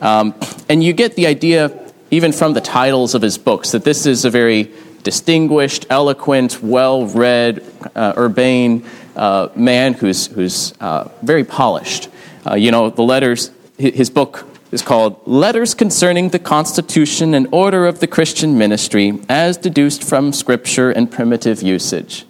Um, 0.00 0.34
and 0.68 0.82
you 0.82 0.92
get 0.92 1.16
the 1.16 1.26
idea, 1.26 1.89
even 2.10 2.32
from 2.32 2.54
the 2.54 2.60
titles 2.60 3.14
of 3.14 3.22
his 3.22 3.38
books, 3.38 3.72
that 3.72 3.84
this 3.84 4.06
is 4.06 4.24
a 4.24 4.30
very 4.30 4.70
distinguished, 5.02 5.86
eloquent, 5.90 6.62
well 6.62 7.06
read, 7.06 7.64
uh, 7.94 8.12
urbane 8.16 8.84
uh, 9.16 9.48
man 9.54 9.94
who's, 9.94 10.26
who's 10.26 10.74
uh, 10.80 11.08
very 11.22 11.44
polished. 11.44 12.08
Uh, 12.46 12.54
you 12.54 12.70
know, 12.70 12.90
the 12.90 13.02
letters, 13.02 13.50
his 13.78 14.10
book 14.10 14.46
is 14.72 14.82
called 14.82 15.20
Letters 15.26 15.74
Concerning 15.74 16.28
the 16.28 16.38
Constitution 16.38 17.34
and 17.34 17.48
Order 17.52 17.86
of 17.86 18.00
the 18.00 18.06
Christian 18.06 18.56
Ministry 18.56 19.18
as 19.28 19.56
Deduced 19.56 20.04
from 20.04 20.32
Scripture 20.32 20.90
and 20.90 21.10
Primitive 21.10 21.62
Usage. 21.62 22.24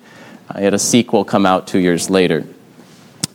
I 0.48 0.60
had 0.60 0.74
a 0.74 0.78
sequel 0.78 1.24
come 1.24 1.46
out 1.46 1.66
two 1.66 1.78
years 1.78 2.08
later. 2.08 2.44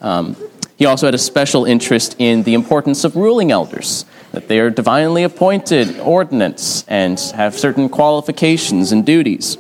Um, 0.01 0.36
he 0.77 0.86
also 0.86 1.08
had 1.08 1.15
a 1.15 1.19
special 1.19 1.65
interest 1.65 2.15
in 2.19 2.43
the 2.43 2.53
importance 2.53 3.03
of 3.03 3.15
ruling 3.15 3.51
elders, 3.51 4.05
that 4.36 4.50
they 4.50 4.60
are 4.60 4.69
divinely 4.69 5.24
appointed 5.24 5.98
ordinance 6.02 6.84
and 6.89 7.17
have 7.36 7.58
certain 7.58 7.88
qualifications 7.88 8.91
and 8.91 9.06
duties. 9.06 9.58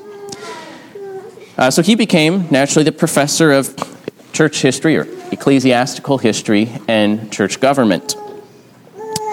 Uh, 1.57 1.71
so 1.71 1.81
he 1.81 1.95
became 1.95 2.45
naturally 2.51 2.83
the 2.83 2.91
professor 2.91 3.53
of 3.53 3.73
church 4.33 4.61
history 4.61 4.97
or 4.97 5.07
ecclesiastical 5.31 6.17
history 6.17 6.69
and 6.89 7.31
church 7.31 7.61
government. 7.61 8.17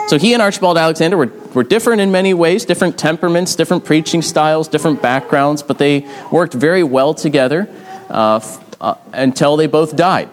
So 0.07 0.17
he 0.17 0.33
and 0.33 0.41
Archibald 0.41 0.79
Alexander 0.79 1.17
were, 1.17 1.33
were 1.55 1.65
different 1.65 2.01
in 2.01 2.13
many 2.13 2.35
ways, 2.35 2.65
different 2.65 2.97
temperaments, 2.97 3.57
different 3.57 3.85
preaching 3.85 4.23
styles, 4.23 4.69
different 4.69 5.03
backgrounds, 5.03 5.65
but 5.65 5.77
they 5.77 6.07
worked 6.31 6.55
very 6.55 6.85
well 6.85 7.15
together 7.15 7.69
uh, 8.11 8.39
uh, 8.81 8.95
until 9.13 9.57
they 9.57 9.67
both 9.67 9.97
died, 9.97 10.29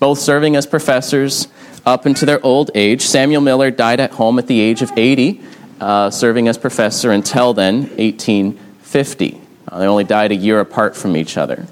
both 0.00 0.18
serving 0.18 0.56
as 0.56 0.66
professors 0.66 1.48
up 1.86 2.04
into 2.04 2.26
their 2.26 2.44
old 2.44 2.72
age. 2.74 3.02
Samuel 3.02 3.40
Miller 3.40 3.70
died 3.70 4.00
at 4.00 4.10
home 4.10 4.38
at 4.38 4.48
the 4.48 4.60
age 4.60 4.82
of 4.82 4.90
80, 4.96 5.40
uh, 5.80 6.10
serving 6.10 6.48
as 6.48 6.58
professor 6.58 7.12
until 7.12 7.54
then, 7.54 7.82
1850. 7.96 9.40
Uh, 9.68 9.78
they 9.78 9.86
only 9.86 10.04
died 10.04 10.32
a 10.32 10.34
year 10.34 10.58
apart 10.58 10.96
from 10.96 11.16
each 11.16 11.36
other. 11.36 11.66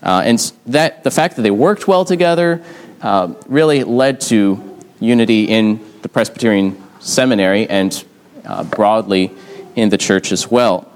Uh, 0.00 0.22
and 0.24 0.52
that, 0.66 1.02
the 1.02 1.10
fact 1.10 1.36
that 1.36 1.42
they 1.42 1.50
worked 1.50 1.88
well 1.88 2.04
together 2.04 2.62
uh, 3.02 3.34
really 3.48 3.82
led 3.82 4.20
to 4.20 4.78
unity 5.00 5.44
in 5.44 5.84
the 6.02 6.08
Presbyterian 6.08 6.80
seminary 7.00 7.68
and 7.68 8.04
uh, 8.44 8.62
broadly 8.62 9.32
in 9.74 9.88
the 9.88 9.98
church 9.98 10.30
as 10.30 10.50
well. 10.50 10.90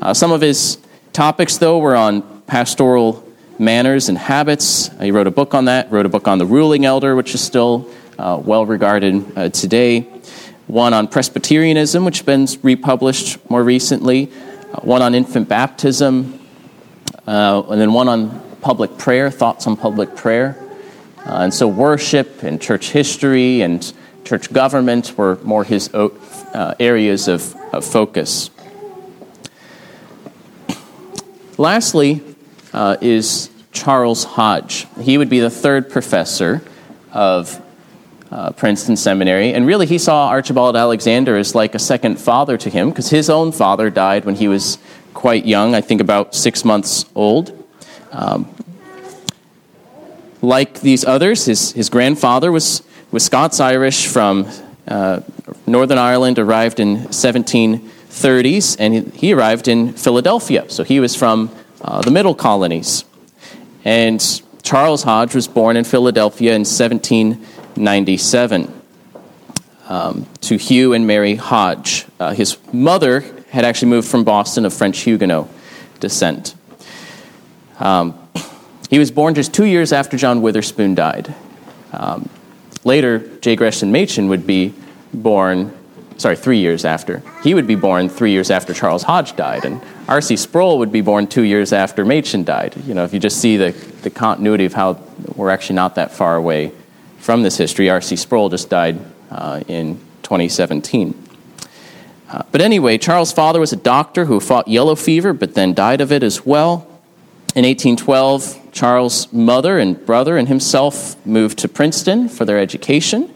Uh, 0.00 0.12
some 0.12 0.32
of 0.32 0.40
his 0.40 0.78
topics, 1.12 1.58
though, 1.58 1.78
were 1.78 1.94
on 1.94 2.22
pastoral 2.42 3.24
manners 3.58 4.08
and 4.08 4.18
habits. 4.18 4.88
Uh, 4.90 5.04
he 5.04 5.10
wrote 5.10 5.26
a 5.26 5.30
book 5.30 5.54
on 5.54 5.66
that, 5.66 5.90
wrote 5.90 6.06
a 6.06 6.08
book 6.08 6.28
on 6.28 6.38
the 6.38 6.46
ruling 6.46 6.84
elder, 6.84 7.14
which 7.14 7.34
is 7.34 7.40
still 7.40 7.90
uh, 8.18 8.40
well 8.42 8.66
regarded 8.66 9.24
uh, 9.36 9.48
today, 9.50 10.00
one 10.66 10.94
on 10.94 11.08
Presbyterianism, 11.08 12.04
which 12.04 12.18
has 12.18 12.26
been 12.26 12.46
republished 12.62 13.38
more 13.50 13.62
recently, 13.62 14.30
uh, 14.72 14.80
one 14.80 15.02
on 15.02 15.14
infant 15.14 15.48
baptism, 15.48 16.40
and 17.26 17.80
then 17.80 17.92
one 17.92 18.08
on 18.08 18.40
public 18.60 18.96
prayer, 18.98 19.30
thoughts 19.30 19.66
on 19.66 19.76
public 19.76 20.16
prayer. 20.16 20.56
and 21.24 21.52
so, 21.52 21.68
worship 21.68 22.42
and 22.42 22.60
church 22.60 22.90
history 22.90 23.62
and 23.62 23.92
church 24.24 24.52
government 24.52 25.16
were 25.16 25.38
more 25.42 25.64
his 25.64 25.92
uh, 25.94 26.74
areas 26.80 27.28
of, 27.28 27.54
of, 27.72 27.84
focus. 27.84 28.50
Lastly, 31.58 32.22
uh, 32.74 32.96
is 33.00 33.50
Charles 33.72 34.24
Hodge. 34.24 34.86
He 35.00 35.16
would 35.16 35.30
be 35.30 35.40
the 35.40 35.50
third 35.50 35.90
professor 35.90 36.62
of 37.12 37.60
uh, 38.30 38.50
Princeton 38.52 38.96
Seminary, 38.96 39.54
and 39.54 39.66
really 39.66 39.86
he 39.86 39.98
saw 39.98 40.28
Archibald 40.28 40.76
Alexander 40.76 41.36
as 41.36 41.54
like 41.54 41.74
a 41.74 41.78
second 41.78 42.18
father 42.18 42.58
to 42.58 42.68
him 42.68 42.90
because 42.90 43.08
his 43.10 43.30
own 43.30 43.52
father 43.52 43.90
died 43.90 44.24
when 44.24 44.34
he 44.34 44.48
was 44.48 44.78
quite 45.14 45.46
young, 45.46 45.74
I 45.74 45.80
think 45.80 46.00
about 46.00 46.34
six 46.34 46.64
months 46.64 47.06
old. 47.14 47.52
Um, 48.12 48.52
like 50.42 50.80
these 50.80 51.04
others, 51.04 51.46
his, 51.46 51.72
his 51.72 51.88
grandfather 51.88 52.52
was 52.52 52.82
was 53.14 53.24
Scots 53.24 53.60
Irish 53.60 54.08
from 54.08 54.48
uh, 54.88 55.20
Northern 55.68 55.98
Ireland, 55.98 56.40
arrived 56.40 56.80
in 56.80 56.96
1730s, 56.96 58.76
and 58.80 58.92
he, 58.92 59.00
he, 59.28 59.32
arrived 59.32 59.68
in 59.68 59.92
Philadelphia. 59.92 60.68
So 60.68 60.82
he 60.82 60.98
was 60.98 61.14
from 61.14 61.48
uh, 61.84 62.02
the 62.02 62.10
Middle 62.10 62.34
Colonies. 62.34 63.04
And 63.84 64.42
Charles 64.62 65.02
Hodge 65.02 65.34
was 65.34 65.46
born 65.46 65.76
in 65.76 65.84
Philadelphia 65.84 66.54
in 66.54 66.62
1797 66.62 68.82
um, 69.88 70.26
to 70.40 70.56
Hugh 70.56 70.94
and 70.94 71.06
Mary 71.06 71.34
Hodge. 71.34 72.06
Uh, 72.18 72.32
his 72.32 72.56
mother 72.72 73.20
had 73.50 73.64
actually 73.64 73.90
moved 73.90 74.08
from 74.08 74.24
Boston 74.24 74.64
of 74.64 74.72
French 74.72 75.00
Huguenot 75.00 75.48
descent. 76.00 76.54
Um, 77.78 78.18
he 78.90 78.98
was 78.98 79.10
born 79.10 79.34
just 79.34 79.52
two 79.52 79.66
years 79.66 79.92
after 79.92 80.16
John 80.16 80.42
Witherspoon 80.42 80.94
died. 80.94 81.34
Um, 81.92 82.28
Later, 82.84 83.18
J. 83.40 83.56
Gresham 83.56 83.92
Machen 83.92 84.28
would 84.28 84.46
be 84.46 84.74
born, 85.12 85.72
sorry, 86.16 86.36
three 86.36 86.58
years 86.58 86.84
after. 86.84 87.22
He 87.42 87.54
would 87.54 87.66
be 87.66 87.74
born 87.74 88.08
three 88.08 88.30
years 88.32 88.50
after 88.50 88.72
Charles 88.74 89.02
Hodge 89.02 89.36
died, 89.36 89.64
and 89.64 89.80
R.C. 90.08 90.36
Sproul 90.36 90.78
would 90.78 90.92
be 90.92 91.00
born 91.00 91.26
two 91.26 91.42
years 91.42 91.72
after 91.72 92.04
Machen 92.04 92.44
died. 92.44 92.74
You 92.86 92.94
know, 92.94 93.04
if 93.04 93.12
you 93.12 93.20
just 93.20 93.40
see 93.40 93.56
the, 93.56 93.72
the 94.02 94.10
continuity 94.10 94.64
of 94.64 94.74
how 94.74 95.00
we're 95.34 95.50
actually 95.50 95.76
not 95.76 95.94
that 95.96 96.12
far 96.12 96.36
away 96.36 96.72
from 97.18 97.42
this 97.42 97.56
history, 97.56 97.90
R.C. 97.90 98.16
Sproul 98.16 98.48
just 98.48 98.70
died 98.70 98.98
uh, 99.30 99.62
in 99.66 99.96
2017. 100.22 101.20
Uh, 102.28 102.42
but 102.50 102.60
anyway, 102.60 102.98
Charles' 102.98 103.32
father 103.32 103.60
was 103.60 103.72
a 103.72 103.76
doctor 103.76 104.24
who 104.24 104.40
fought 104.40 104.68
yellow 104.68 104.94
fever, 104.94 105.32
but 105.32 105.54
then 105.54 105.74
died 105.74 106.00
of 106.00 106.12
it 106.12 106.22
as 106.22 106.44
well. 106.46 106.86
In 107.54 107.64
1812, 107.64 108.72
Charles' 108.72 109.32
mother 109.32 109.78
and 109.78 110.04
brother 110.04 110.36
and 110.36 110.48
himself 110.48 111.14
moved 111.24 111.58
to 111.60 111.68
Princeton 111.68 112.28
for 112.28 112.44
their 112.44 112.58
education. 112.58 113.32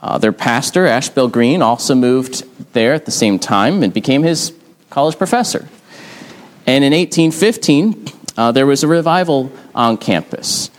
Uh, 0.00 0.18
their 0.18 0.32
pastor, 0.32 0.86
Ashbel 0.86 1.28
Green, 1.28 1.62
also 1.62 1.94
moved 1.94 2.44
there 2.72 2.94
at 2.94 3.04
the 3.04 3.10
same 3.10 3.38
time 3.38 3.82
and 3.82 3.92
became 3.92 4.22
his 4.22 4.52
college 4.90 5.18
professor. 5.18 5.68
And 6.66 6.84
in 6.84 6.92
1815, 6.92 8.06
uh, 8.36 8.52
there 8.52 8.66
was 8.66 8.84
a 8.84 8.88
revival 8.88 9.50
on 9.74 9.96
campus. 9.96 10.70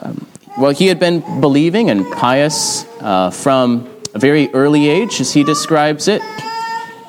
Um, 0.00 0.26
well, 0.58 0.72
he 0.72 0.86
had 0.88 0.98
been 0.98 1.40
believing 1.40 1.90
and 1.90 2.10
pious 2.12 2.84
uh, 3.00 3.30
from 3.30 3.88
a 4.14 4.18
very 4.18 4.52
early 4.54 4.88
age, 4.88 5.20
as 5.20 5.32
he 5.32 5.44
describes 5.44 6.08
it. 6.08 6.22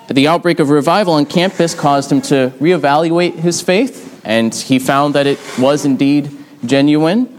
But 0.07 0.15
The 0.15 0.27
outbreak 0.27 0.59
of 0.59 0.69
revival 0.69 1.13
on 1.13 1.25
campus 1.25 1.73
caused 1.75 2.11
him 2.11 2.21
to 2.23 2.51
reevaluate 2.59 3.35
his 3.35 3.61
faith 3.61 4.09
and 4.23 4.53
he 4.53 4.79
found 4.79 5.15
that 5.15 5.27
it 5.27 5.39
was 5.57 5.85
indeed 5.85 6.29
genuine. 6.65 7.38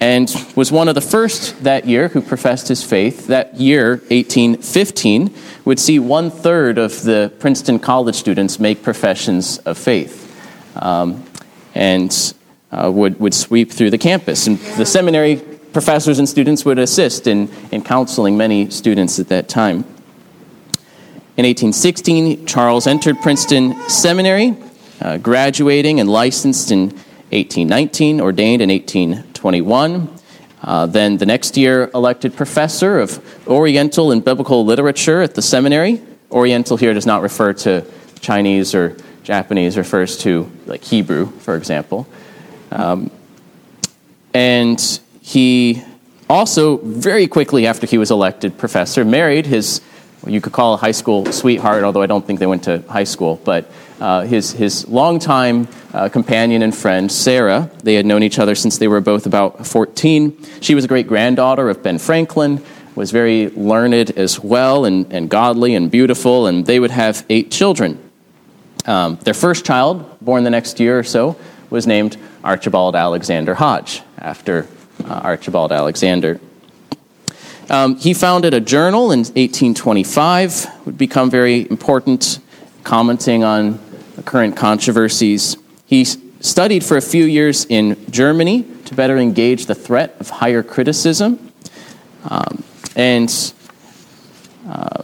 And 0.00 0.32
was 0.54 0.70
one 0.70 0.88
of 0.88 0.94
the 0.94 1.00
first 1.00 1.64
that 1.64 1.86
year 1.86 2.08
who 2.08 2.20
professed 2.20 2.68
his 2.68 2.84
faith. 2.84 3.26
That 3.26 3.56
year, 3.56 3.96
1815, 4.08 5.34
would 5.64 5.78
see 5.78 5.98
one 5.98 6.30
third 6.30 6.78
of 6.78 7.02
the 7.02 7.32
Princeton 7.40 7.78
college 7.78 8.14
students 8.14 8.60
make 8.60 8.82
professions 8.82 9.58
of 9.58 9.76
faith. 9.76 10.24
Um, 10.76 11.24
and 11.74 12.34
uh, 12.70 12.90
would, 12.92 13.18
would 13.18 13.34
sweep 13.34 13.72
through 13.72 13.90
the 13.90 13.98
campus. 13.98 14.46
And 14.46 14.58
the 14.76 14.86
seminary 14.86 15.36
professors 15.72 16.18
and 16.18 16.28
students 16.28 16.64
would 16.64 16.78
assist 16.78 17.26
in, 17.26 17.50
in 17.72 17.82
counseling 17.82 18.36
many 18.36 18.70
students 18.70 19.18
at 19.18 19.28
that 19.28 19.48
time. 19.48 19.84
In 21.36 21.44
1816, 21.44 22.46
Charles 22.46 22.86
entered 22.86 23.20
Princeton 23.20 23.88
Seminary, 23.88 24.56
uh, 25.00 25.18
graduating 25.18 26.00
and 26.00 26.10
licensed 26.10 26.72
in 26.72 26.88
1819, 27.30 28.20
ordained 28.20 28.60
in 28.60 28.70
1821. 29.42 30.08
Uh, 30.62 30.86
then 30.86 31.16
the 31.16 31.26
next 31.26 31.56
year, 31.56 31.90
elected 31.94 32.34
professor 32.34 32.98
of 32.98 33.20
Oriental 33.46 34.10
and 34.10 34.24
Biblical 34.24 34.64
Literature 34.64 35.22
at 35.22 35.34
the 35.34 35.42
seminary. 35.42 36.02
Oriental 36.30 36.76
here 36.76 36.92
does 36.94 37.06
not 37.06 37.22
refer 37.22 37.52
to 37.52 37.84
Chinese 38.20 38.74
or 38.74 38.96
Japanese, 39.22 39.76
refers 39.76 40.18
to 40.18 40.50
like 40.66 40.82
Hebrew, 40.82 41.26
for 41.38 41.54
example. 41.56 42.06
Um, 42.70 43.10
and 44.34 45.00
he 45.20 45.82
also, 46.28 46.78
very 46.78 47.26
quickly 47.26 47.66
after 47.66 47.86
he 47.86 47.98
was 47.98 48.10
elected 48.10 48.58
professor, 48.58 49.04
married 49.04 49.46
his, 49.46 49.80
you 50.26 50.40
could 50.40 50.52
call 50.52 50.74
a 50.74 50.76
high 50.76 50.92
school 50.92 51.24
sweetheart, 51.26 51.84
although 51.84 52.02
I 52.02 52.06
don't 52.06 52.26
think 52.26 52.40
they 52.40 52.46
went 52.46 52.64
to 52.64 52.82
high 52.88 53.04
school, 53.04 53.40
but 53.44 53.70
uh, 54.00 54.22
his, 54.22 54.52
his 54.52 54.86
longtime 54.88 55.68
uh, 55.92 56.08
companion 56.08 56.62
and 56.62 56.74
friend, 56.74 57.10
Sarah. 57.10 57.70
They 57.82 57.94
had 57.94 58.06
known 58.06 58.22
each 58.22 58.38
other 58.38 58.54
since 58.54 58.78
they 58.78 58.88
were 58.88 59.00
both 59.00 59.26
about 59.26 59.66
14. 59.66 60.60
She 60.60 60.74
was 60.74 60.84
a 60.84 60.88
great 60.88 61.08
granddaughter 61.08 61.68
of 61.68 61.82
Ben 61.82 61.98
Franklin, 61.98 62.62
was 62.94 63.10
very 63.10 63.48
learned 63.50 64.10
as 64.12 64.40
well, 64.40 64.84
and, 64.84 65.12
and 65.12 65.28
godly 65.28 65.74
and 65.74 65.90
beautiful, 65.90 66.46
and 66.46 66.66
they 66.66 66.80
would 66.80 66.90
have 66.90 67.24
eight 67.28 67.50
children. 67.50 67.98
Um, 68.86 69.16
their 69.16 69.34
first 69.34 69.64
child, 69.64 70.18
born 70.20 70.44
the 70.44 70.50
next 70.50 70.80
year 70.80 70.98
or 70.98 71.04
so, 71.04 71.36
was 71.70 71.86
named 71.86 72.16
Archibald 72.42 72.96
Alexander 72.96 73.54
Hodge, 73.54 74.02
after 74.18 74.66
uh, 75.04 75.20
Archibald 75.24 75.72
Alexander. 75.72 76.40
Um, 77.70 77.96
he 77.96 78.14
founded 78.14 78.54
a 78.54 78.60
journal 78.60 79.12
in 79.12 79.20
1825, 79.20 80.86
would 80.86 80.96
become 80.96 81.30
very 81.30 81.68
important, 81.68 82.38
commenting 82.82 83.44
on 83.44 83.78
current 84.24 84.56
controversies. 84.56 85.56
He 85.86 86.04
studied 86.04 86.84
for 86.84 86.96
a 86.96 87.02
few 87.02 87.24
years 87.24 87.64
in 87.66 87.96
Germany 88.10 88.64
to 88.84 88.94
better 88.94 89.18
engage 89.18 89.66
the 89.66 89.74
threat 89.74 90.14
of 90.20 90.30
higher 90.30 90.62
criticism, 90.62 91.52
um, 92.28 92.62
and 92.96 93.52
uh, 94.68 95.02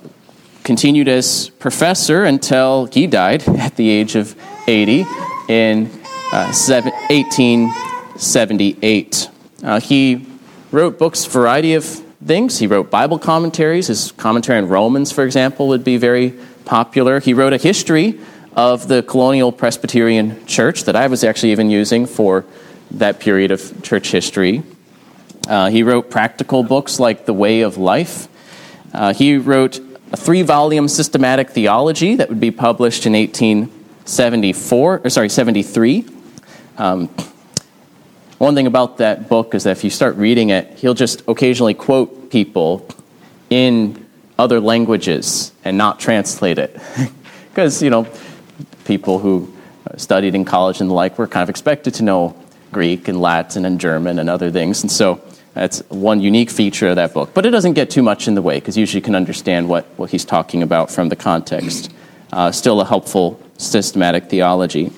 continued 0.63 1.09
as 1.09 1.49
professor 1.51 2.25
until 2.25 2.87
he 2.87 3.07
died 3.07 3.47
at 3.59 3.77
the 3.77 3.91
age 3.91 4.17
of 4.17 4.35
80 4.67 5.05
in 5.49 5.91
1878. 6.31 9.29
Uh, 9.63 9.67
uh, 9.67 9.81
he 9.81 10.27
wrote 10.73 10.99
books, 10.99 11.25
variety 11.25 11.73
of 11.75 11.85
things. 11.85 12.59
He 12.59 12.67
wrote 12.67 12.91
Bible 12.91 13.19
commentaries. 13.19 13.87
His 13.89 14.13
commentary 14.13 14.59
on 14.59 14.69
Romans, 14.69 15.11
for 15.13 15.25
example, 15.25 15.69
would 15.69 15.85
be 15.85 15.97
very 15.97 16.35
popular. 16.65 17.21
He 17.21 17.35
wrote 17.35 17.53
a 17.53 17.59
history 17.59 18.19
of 18.55 18.89
the 18.89 19.03
colonial 19.03 19.51
Presbyterian 19.53 20.47
church 20.47 20.85
that 20.85 20.95
I 20.97 21.09
was 21.09 21.25
actually 21.25 21.53
even 21.53 21.71
using 21.71 22.07
for 22.07 22.45
that 22.93 23.19
period 23.19 23.51
of 23.51 23.83
church 23.83 24.11
history. 24.11 24.63
Uh, 25.49 25.71
he 25.71 25.83
wrote 25.83 26.11
practical 26.11 26.63
books 26.63 27.01
like 27.01 27.27
The 27.27 27.35
Way 27.35 27.63
of 27.63 27.77
Life. 27.77 28.29
Uh, 28.93 29.13
he 29.13 29.37
wrote 29.37 29.81
a 30.13 30.17
three 30.17 30.43
volume 30.43 30.89
systematic 30.89 31.51
theology 31.51 32.15
that 32.17 32.29
would 32.29 32.41
be 32.41 32.53
published 32.53 33.07
in 33.07 33.13
1874, 33.13 35.01
or 35.05 35.11
sorry, 35.11 35.29
73. 35.29 36.07
Um, 36.79 37.09
one 38.39 38.55
thing 38.55 38.67
about 38.67 38.99
that 38.99 39.29
book 39.29 39.55
is 39.55 39.65
that 39.65 39.73
if 39.73 39.85
you 39.85 39.91
start 39.91 40.17
reading 40.17 40.51
it, 40.51 40.79
he'll 40.79 40.95
just 40.95 41.23
occasionally 41.27 41.75
quote 41.75 42.31
people 42.31 42.87
in 43.51 44.07
other 44.39 44.61
languages 44.61 45.53
and 45.65 45.77
not 45.77 45.99
translate 45.99 46.59
it. 46.59 46.81
Because, 47.55 47.81
you 47.85 47.89
know, 47.89 48.09
people 48.85 49.19
who 49.19 49.53
studied 49.97 50.35
in 50.35 50.45
college 50.45 50.81
and 50.81 50.91
the 50.91 50.95
like 50.95 51.19
were 51.19 51.27
kind 51.27 51.43
of 51.43 51.51
expected 51.51 51.95
to 51.95 52.03
know 52.03 52.37
Greek 52.73 53.09
and 53.09 53.21
Latin 53.21 53.65
and 53.65 53.81
German 53.81 54.19
and 54.19 54.29
other 54.29 54.51
things. 54.51 54.83
And 54.83 54.91
so 54.91 55.21
that's 55.55 55.81
one 55.89 56.21
unique 56.21 56.51
feature 56.51 56.89
of 56.89 56.97
that 56.97 57.15
book. 57.15 57.31
But 57.33 57.47
it 57.47 57.51
doesn't 57.51 57.75
get 57.75 57.91
too 57.91 58.03
much 58.03 58.27
in 58.27 58.35
the 58.35 58.43
way 58.43 58.59
because 58.59 58.77
usually 58.77 58.99
you 58.99 59.05
can 59.05 59.15
understand 59.15 59.69
what, 59.69 59.87
what 59.97 60.11
he's 60.11 60.25
talking 60.25 60.63
about 60.63 60.91
from 60.91 61.09
the 61.09 61.17
context. 61.17 61.93
Uh, 62.33 62.51
still 62.51 62.81
a 62.81 62.85
helpful 62.85 63.41
systematic 63.59 64.29
theology. 64.29 64.93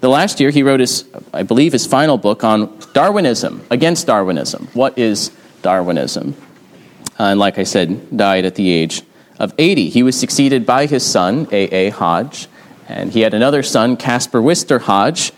The 0.00 0.10
last 0.10 0.38
year, 0.38 0.50
he 0.50 0.62
wrote 0.62 0.80
his, 0.80 1.06
I 1.32 1.44
believe, 1.44 1.72
his 1.72 1.86
final 1.86 2.18
book 2.18 2.44
on 2.44 2.78
Darwinism, 2.92 3.64
against 3.70 4.06
Darwinism. 4.06 4.68
What 4.74 4.98
is 4.98 5.30
Darwinism? 5.62 6.36
Uh, 7.18 7.24
and 7.24 7.40
like 7.40 7.58
I 7.58 7.62
said, 7.62 8.14
died 8.14 8.44
at 8.44 8.56
the 8.56 8.70
age 8.70 9.00
of 9.38 9.54
80. 9.56 9.88
He 9.88 10.02
was 10.02 10.18
succeeded 10.18 10.66
by 10.66 10.84
his 10.84 11.06
son, 11.06 11.48
A.A. 11.50 11.86
A. 11.86 11.90
Hodge, 11.90 12.48
and 12.88 13.12
he 13.12 13.20
had 13.20 13.34
another 13.34 13.62
son, 13.62 13.96
Caspar 13.96 14.40
Wistar 14.40 14.80
Hodge, 14.80 15.32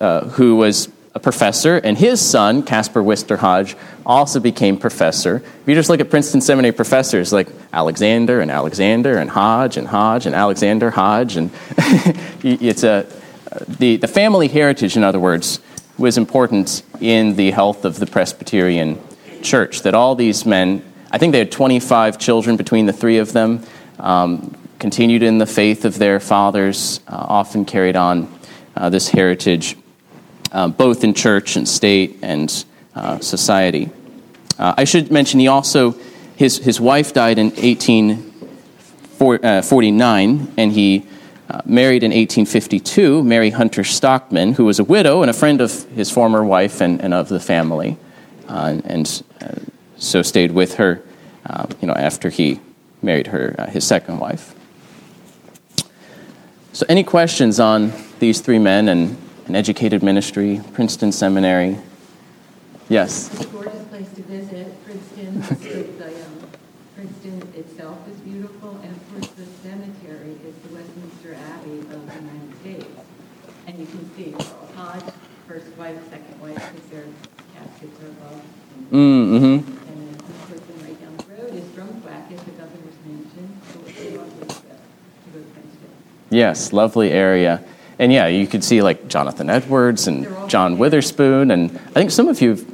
uh, 0.00 0.26
who 0.30 0.56
was 0.56 0.88
a 1.14 1.20
professor, 1.20 1.76
and 1.76 1.98
his 1.98 2.20
son, 2.20 2.62
Caspar 2.62 3.02
Wistar 3.02 3.38
Hodge, 3.38 3.76
also 4.06 4.40
became 4.40 4.78
professor. 4.78 5.36
If 5.36 5.68
you 5.68 5.74
just 5.74 5.90
look 5.90 6.00
at 6.00 6.10
Princeton 6.10 6.40
Seminary 6.40 6.72
professors 6.72 7.32
like 7.32 7.48
Alexander 7.72 8.40
and 8.40 8.50
Alexander 8.50 9.18
and 9.18 9.30
Hodge 9.30 9.76
and 9.76 9.86
Hodge 9.86 10.26
and 10.26 10.34
Alexander 10.34 10.90
Hodge, 10.90 11.36
and 11.36 11.50
it's 12.42 12.82
a 12.82 13.06
the, 13.66 13.96
the 13.96 14.08
family 14.08 14.48
heritage, 14.48 14.96
in 14.96 15.04
other 15.04 15.20
words, 15.20 15.60
was 15.98 16.16
important 16.16 16.82
in 17.00 17.36
the 17.36 17.50
health 17.50 17.84
of 17.84 17.98
the 17.98 18.06
Presbyterian 18.06 19.00
church. 19.42 19.82
That 19.82 19.94
all 19.94 20.14
these 20.14 20.46
men, 20.46 20.82
I 21.10 21.18
think 21.18 21.32
they 21.32 21.38
had 21.38 21.52
25 21.52 22.18
children 22.18 22.56
between 22.56 22.86
the 22.86 22.92
three 22.92 23.18
of 23.18 23.32
them, 23.32 23.62
um, 23.98 24.56
continued 24.82 25.22
in 25.22 25.38
the 25.38 25.46
faith 25.46 25.84
of 25.84 25.96
their 25.96 26.18
fathers, 26.18 26.98
uh, 27.06 27.14
often 27.14 27.64
carried 27.64 27.94
on 27.94 28.26
uh, 28.76 28.90
this 28.90 29.08
heritage, 29.08 29.76
uh, 30.50 30.66
both 30.66 31.04
in 31.04 31.14
church 31.14 31.54
and 31.54 31.68
state 31.68 32.18
and 32.20 32.64
uh, 32.96 33.20
society. 33.20 33.88
Uh, 34.58 34.74
I 34.76 34.82
should 34.82 35.12
mention 35.12 35.38
he 35.38 35.46
also, 35.46 35.92
his, 36.34 36.58
his 36.58 36.80
wife 36.80 37.14
died 37.14 37.38
in 37.38 37.50
1849, 37.50 40.40
uh, 40.40 40.46
and 40.56 40.72
he 40.72 41.06
married 41.64 42.02
in 42.02 42.10
1852 42.10 43.22
Mary 43.22 43.50
Hunter 43.50 43.84
Stockton, 43.84 44.54
who 44.54 44.64
was 44.64 44.80
a 44.80 44.84
widow 44.84 45.22
and 45.22 45.30
a 45.30 45.34
friend 45.34 45.60
of 45.60 45.84
his 45.90 46.10
former 46.10 46.44
wife 46.44 46.80
and, 46.80 47.00
and 47.00 47.14
of 47.14 47.28
the 47.28 47.38
family, 47.38 47.96
and 48.48 49.22
so 49.96 50.22
stayed 50.22 50.50
with 50.50 50.74
her, 50.74 51.00
you 51.80 51.86
know, 51.86 51.94
after 51.94 52.30
he 52.30 52.58
married 53.00 53.28
her, 53.28 53.54
uh, 53.58 53.66
his 53.66 53.86
second 53.86 54.18
wife. 54.18 54.51
So, 56.74 56.86
any 56.88 57.04
questions 57.04 57.60
on 57.60 57.92
these 58.18 58.40
three 58.40 58.58
men 58.58 58.88
and 58.88 59.16
an 59.46 59.54
educated 59.54 60.02
ministry, 60.02 60.62
Princeton 60.72 61.12
Seminary? 61.12 61.76
Yes. 62.88 63.30
It's 63.34 63.44
a 63.44 63.48
gorgeous 63.48 63.84
place 63.88 64.10
to 64.12 64.22
visit, 64.22 64.72
Princeton. 64.84 65.42
Mm, 78.90 79.38
hmm 79.38 79.44
And 79.44 79.64
then 79.64 80.14
of 80.20 80.48
course, 80.48 80.60
then 80.60 80.88
right 80.88 81.00
down 81.00 81.16
the 81.16 81.24
road 81.34 81.52
is 81.52 81.64
Drumthwacket, 81.76 82.44
the 82.44 82.56
governor's 82.56 82.98
mansion. 83.04 83.60
So 83.72 83.80
it's 83.86 84.00
a 84.00 84.16
lovely 84.16 84.46
trip 84.48 84.80
to 85.24 85.30
go 85.32 85.38
to 85.38 85.50
Princeton. 85.52 85.71
Yes, 86.32 86.72
lovely 86.72 87.10
area. 87.10 87.62
And 87.98 88.10
yeah, 88.10 88.26
you 88.26 88.46
could 88.46 88.64
see 88.64 88.80
like 88.80 89.06
Jonathan 89.06 89.50
Edwards 89.50 90.06
and 90.06 90.26
John 90.48 90.78
Witherspoon, 90.78 91.50
and 91.50 91.70
I 91.70 91.92
think 91.92 92.10
some 92.10 92.26
of 92.26 92.40
you, 92.40 92.66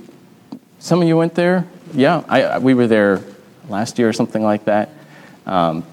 some 0.78 1.02
of 1.02 1.08
you 1.08 1.16
went 1.16 1.34
there. 1.34 1.66
Yeah, 1.92 2.22
I, 2.28 2.58
we 2.58 2.74
were 2.74 2.86
there 2.86 3.20
last 3.68 3.98
year 3.98 4.08
or 4.08 4.12
something 4.12 4.44
like 4.44 4.66
that. 4.66 4.90
Um, 5.44 5.84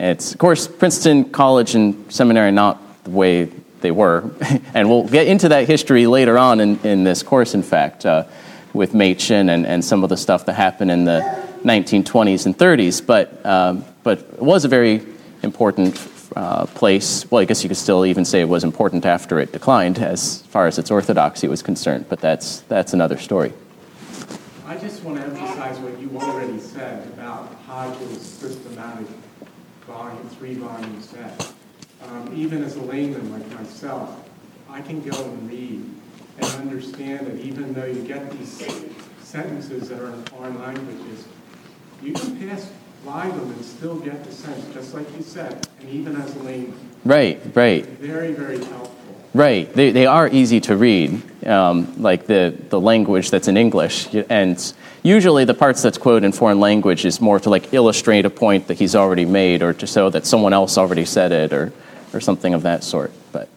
it's 0.00 0.32
of 0.32 0.38
course 0.38 0.66
Princeton 0.66 1.30
College 1.30 1.76
and 1.76 2.12
Seminary 2.12 2.50
not 2.50 2.82
the 3.04 3.10
way 3.10 3.44
they 3.82 3.92
were, 3.92 4.28
and 4.74 4.88
we'll 4.88 5.06
get 5.06 5.28
into 5.28 5.50
that 5.50 5.68
history 5.68 6.08
later 6.08 6.36
on 6.36 6.58
in, 6.58 6.80
in 6.80 7.04
this 7.04 7.22
course. 7.22 7.54
In 7.54 7.62
fact, 7.62 8.04
uh, 8.04 8.24
with 8.72 8.94
Machen 8.94 9.48
and, 9.48 9.64
and 9.64 9.84
some 9.84 10.02
of 10.02 10.10
the 10.10 10.16
stuff 10.16 10.44
that 10.46 10.54
happened 10.54 10.90
in 10.90 11.04
the 11.04 11.20
1920s 11.62 12.46
and 12.46 12.58
30s, 12.58 13.04
but, 13.04 13.46
um, 13.46 13.84
but 14.02 14.18
it 14.18 14.42
was 14.42 14.64
a 14.64 14.68
very 14.68 15.02
important 15.42 15.96
uh, 16.36 16.66
place. 16.66 17.28
Well, 17.30 17.40
I 17.40 17.46
guess 17.46 17.62
you 17.62 17.68
could 17.68 17.78
still 17.78 18.04
even 18.04 18.24
say 18.24 18.42
it 18.42 18.48
was 18.48 18.62
important 18.62 19.06
after 19.06 19.40
it 19.40 19.52
declined 19.52 19.98
as 19.98 20.42
far 20.42 20.66
as 20.66 20.78
its 20.78 20.90
orthodoxy 20.90 21.48
was 21.48 21.62
concerned, 21.62 22.06
but 22.08 22.20
that's, 22.20 22.60
that's 22.60 22.92
another 22.92 23.16
story. 23.16 23.52
I 24.66 24.76
just 24.76 25.02
want 25.02 25.18
to 25.18 25.24
emphasize 25.24 25.78
what 25.78 25.98
you 25.98 26.10
already 26.18 26.60
said 26.60 27.06
about 27.08 27.54
Hodge's 27.66 28.20
systematic 28.20 29.06
volume, 29.86 30.28
three 30.30 30.54
volume 30.54 31.00
set. 31.00 31.52
Um, 32.04 32.30
even 32.36 32.62
as 32.62 32.76
a 32.76 32.82
layman 32.82 33.32
like 33.32 33.50
myself, 33.58 34.28
I 34.68 34.82
can 34.82 35.00
go 35.00 35.16
and 35.24 35.48
read 35.48 35.84
and 36.38 36.46
understand 36.56 37.28
it, 37.28 37.40
even 37.40 37.72
though 37.72 37.86
you 37.86 38.02
get 38.02 38.30
these 38.32 38.62
sentences 39.22 39.88
that 39.88 40.00
are 40.00 40.12
in 40.12 40.22
foreign 40.24 40.60
languages. 40.60 41.26
You 42.02 42.12
can 42.12 42.36
pass 42.46 42.70
and 43.08 43.64
still 43.64 43.96
get 43.96 44.24
the 44.24 44.32
sense, 44.32 44.72
just 44.74 44.94
like 44.94 45.06
you 45.16 45.22
said, 45.22 45.66
and 45.80 45.88
even 45.90 46.16
as 46.16 46.34
a 46.36 46.38
layman. 46.40 46.78
Right, 47.04 47.40
right. 47.54 47.86
Very, 47.86 48.32
very 48.32 48.58
helpful. 48.58 48.92
Right. 49.32 49.72
They, 49.72 49.90
they 49.90 50.06
are 50.06 50.28
easy 50.28 50.60
to 50.62 50.76
read, 50.76 51.22
um, 51.46 52.02
like 52.02 52.26
the, 52.26 52.56
the 52.70 52.80
language 52.80 53.30
that's 53.30 53.48
in 53.48 53.56
English. 53.56 54.08
And 54.30 54.72
usually 55.02 55.44
the 55.44 55.54
parts 55.54 55.82
that's 55.82 55.98
quoted 55.98 56.24
in 56.24 56.32
foreign 56.32 56.58
language 56.58 57.04
is 57.04 57.20
more 57.20 57.38
to 57.40 57.50
like 57.50 57.74
illustrate 57.74 58.24
a 58.24 58.30
point 58.30 58.66
that 58.68 58.78
he's 58.78 58.96
already 58.96 59.26
made 59.26 59.62
or 59.62 59.74
to 59.74 59.86
show 59.86 60.08
that 60.10 60.26
someone 60.26 60.54
else 60.54 60.78
already 60.78 61.04
said 61.04 61.32
it 61.32 61.52
or, 61.52 61.72
or 62.14 62.20
something 62.20 62.54
of 62.54 62.62
that 62.62 62.82
sort. 62.82 63.12
But 63.30 63.48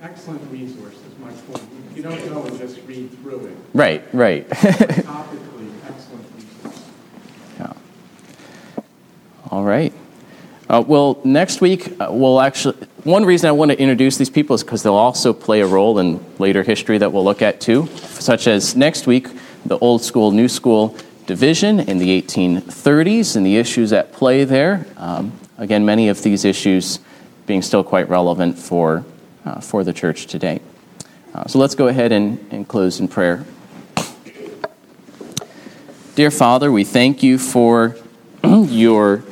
Excellent 0.00 0.40
resource 0.50 0.94
is 0.94 1.18
my 1.18 1.32
point. 1.32 1.68
You 1.94 2.02
don't 2.02 2.28
go 2.28 2.44
and 2.44 2.56
just 2.58 2.78
read 2.86 3.10
through 3.20 3.46
it. 3.46 3.56
Right, 3.74 4.02
right. 4.14 4.48
Topically, 4.48 5.70
excellent 5.86 6.26
resource. 6.36 6.84
Yeah. 7.58 7.72
All 9.50 9.64
right. 9.64 9.92
Uh, 10.68 10.84
well, 10.86 11.20
next 11.24 11.60
week, 11.60 12.00
uh, 12.00 12.06
we'll 12.10 12.40
actually. 12.40 12.76
One 13.02 13.24
reason 13.24 13.48
I 13.48 13.52
want 13.52 13.72
to 13.72 13.80
introduce 13.80 14.16
these 14.16 14.30
people 14.30 14.54
is 14.54 14.62
because 14.62 14.84
they'll 14.84 14.94
also 14.94 15.32
play 15.32 15.60
a 15.62 15.66
role 15.66 15.98
in 15.98 16.24
later 16.38 16.62
history 16.62 16.98
that 16.98 17.12
we'll 17.12 17.24
look 17.24 17.42
at 17.42 17.60
too, 17.60 17.88
such 17.96 18.46
as 18.46 18.76
next 18.76 19.08
week, 19.08 19.26
the 19.66 19.76
old 19.78 20.04
school, 20.04 20.30
new 20.30 20.48
school 20.48 20.96
division 21.26 21.80
in 21.80 21.98
the 21.98 22.22
1830s 22.22 23.34
and 23.34 23.44
the 23.44 23.56
issues 23.56 23.92
at 23.92 24.12
play 24.12 24.44
there. 24.44 24.86
Um, 24.96 25.32
again, 25.58 25.84
many 25.84 26.08
of 26.08 26.22
these 26.22 26.44
issues 26.44 27.00
being 27.46 27.62
still 27.62 27.82
quite 27.82 28.08
relevant 28.08 28.56
for, 28.56 29.04
uh, 29.44 29.60
for 29.60 29.82
the 29.82 29.92
church 29.92 30.26
today. 30.26 30.60
Uh, 31.34 31.46
so 31.46 31.58
let's 31.58 31.74
go 31.74 31.88
ahead 31.88 32.12
and, 32.12 32.38
and 32.52 32.68
close 32.68 33.00
in 33.00 33.08
prayer. 33.08 33.44
Dear 36.14 36.30
Father, 36.30 36.70
we 36.70 36.84
thank 36.84 37.22
you 37.22 37.38
for 37.38 37.96
your 38.44 39.24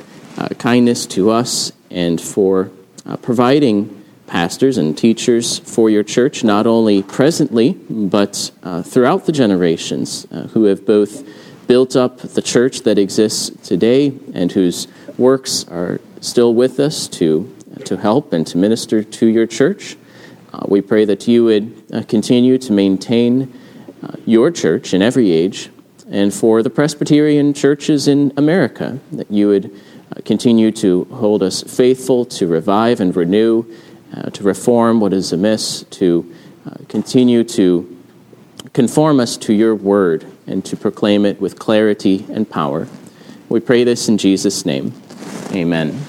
kindness 0.59 1.07
to 1.07 1.31
us 1.31 1.73
and 1.91 2.21
for 2.21 2.71
uh, 3.07 3.17
providing 3.17 3.95
pastors 4.27 4.77
and 4.77 4.97
teachers 4.97 5.59
for 5.59 5.89
your 5.89 6.03
church, 6.03 6.45
not 6.45 6.67
only 6.67 7.03
presently, 7.03 7.73
but 7.89 8.51
uh, 8.63 8.83
throughout 8.83 9.25
the 9.25 9.33
generations, 9.33 10.27
uh, 10.31 10.43
who 10.49 10.65
have 10.65 10.85
both 10.85 11.27
built 11.67 11.97
up 11.97 12.19
the 12.19 12.43
church 12.43 12.83
that 12.83 12.99
exists 12.99 13.51
today 13.67 14.13
and 14.35 14.53
whose 14.53 14.87
works 15.17 15.67
are 15.69 16.01
still 16.21 16.55
with 16.55 16.79
us 16.79 17.09
to, 17.09 17.55
to 17.85 17.97
help 17.97 18.33
and 18.33 18.47
to 18.47 18.59
minister 18.59 19.03
to 19.03 19.27
your 19.27 19.47
church. 19.47 19.97
Uh, 20.53 20.65
we 20.69 20.81
pray 20.81 21.05
that 21.05 21.27
you 21.27 21.45
would 21.45 21.83
uh, 21.93 22.03
continue 22.03 22.59
to 22.59 22.73
maintain 22.73 23.53
your 24.25 24.51
church 24.51 24.95
in 24.95 25.03
every 25.03 25.33
age 25.33 25.71
and 26.11 26.33
for 26.33 26.63
the 26.63 26.71
Presbyterian 26.71 27.53
churches 27.53 28.09
in 28.09 28.33
America, 28.37 28.99
that 29.13 29.31
you 29.31 29.49
would 29.49 29.67
uh, 29.67 29.79
continue 30.25 30.71
to 30.73 31.05
hold 31.05 31.43
us 31.43 31.63
faithful, 31.63 32.25
to 32.25 32.47
revive 32.47 33.01
and 33.01 33.15
renew, 33.15 33.65
uh, 34.15 34.31
to 34.31 34.43
reform 34.43 35.01
what 35.01 35.13
is 35.13 35.33
amiss, 35.33 35.83
to 35.85 36.35
uh, 36.67 36.75
continue 36.89 37.45
to 37.45 37.97
conform 38.73 39.21
us 39.21 39.37
to 39.37 39.53
your 39.53 39.75
word 39.75 40.27
and 40.47 40.65
to 40.65 40.77
proclaim 40.77 41.25
it 41.25 41.41
with 41.41 41.59
clarity 41.59 42.27
and 42.31 42.49
power. 42.49 42.89
We 43.49 43.61
pray 43.61 43.85
this 43.85 44.09
in 44.09 44.19
Jesus' 44.19 44.65
name. 44.67 44.93
Amen. 45.53 46.08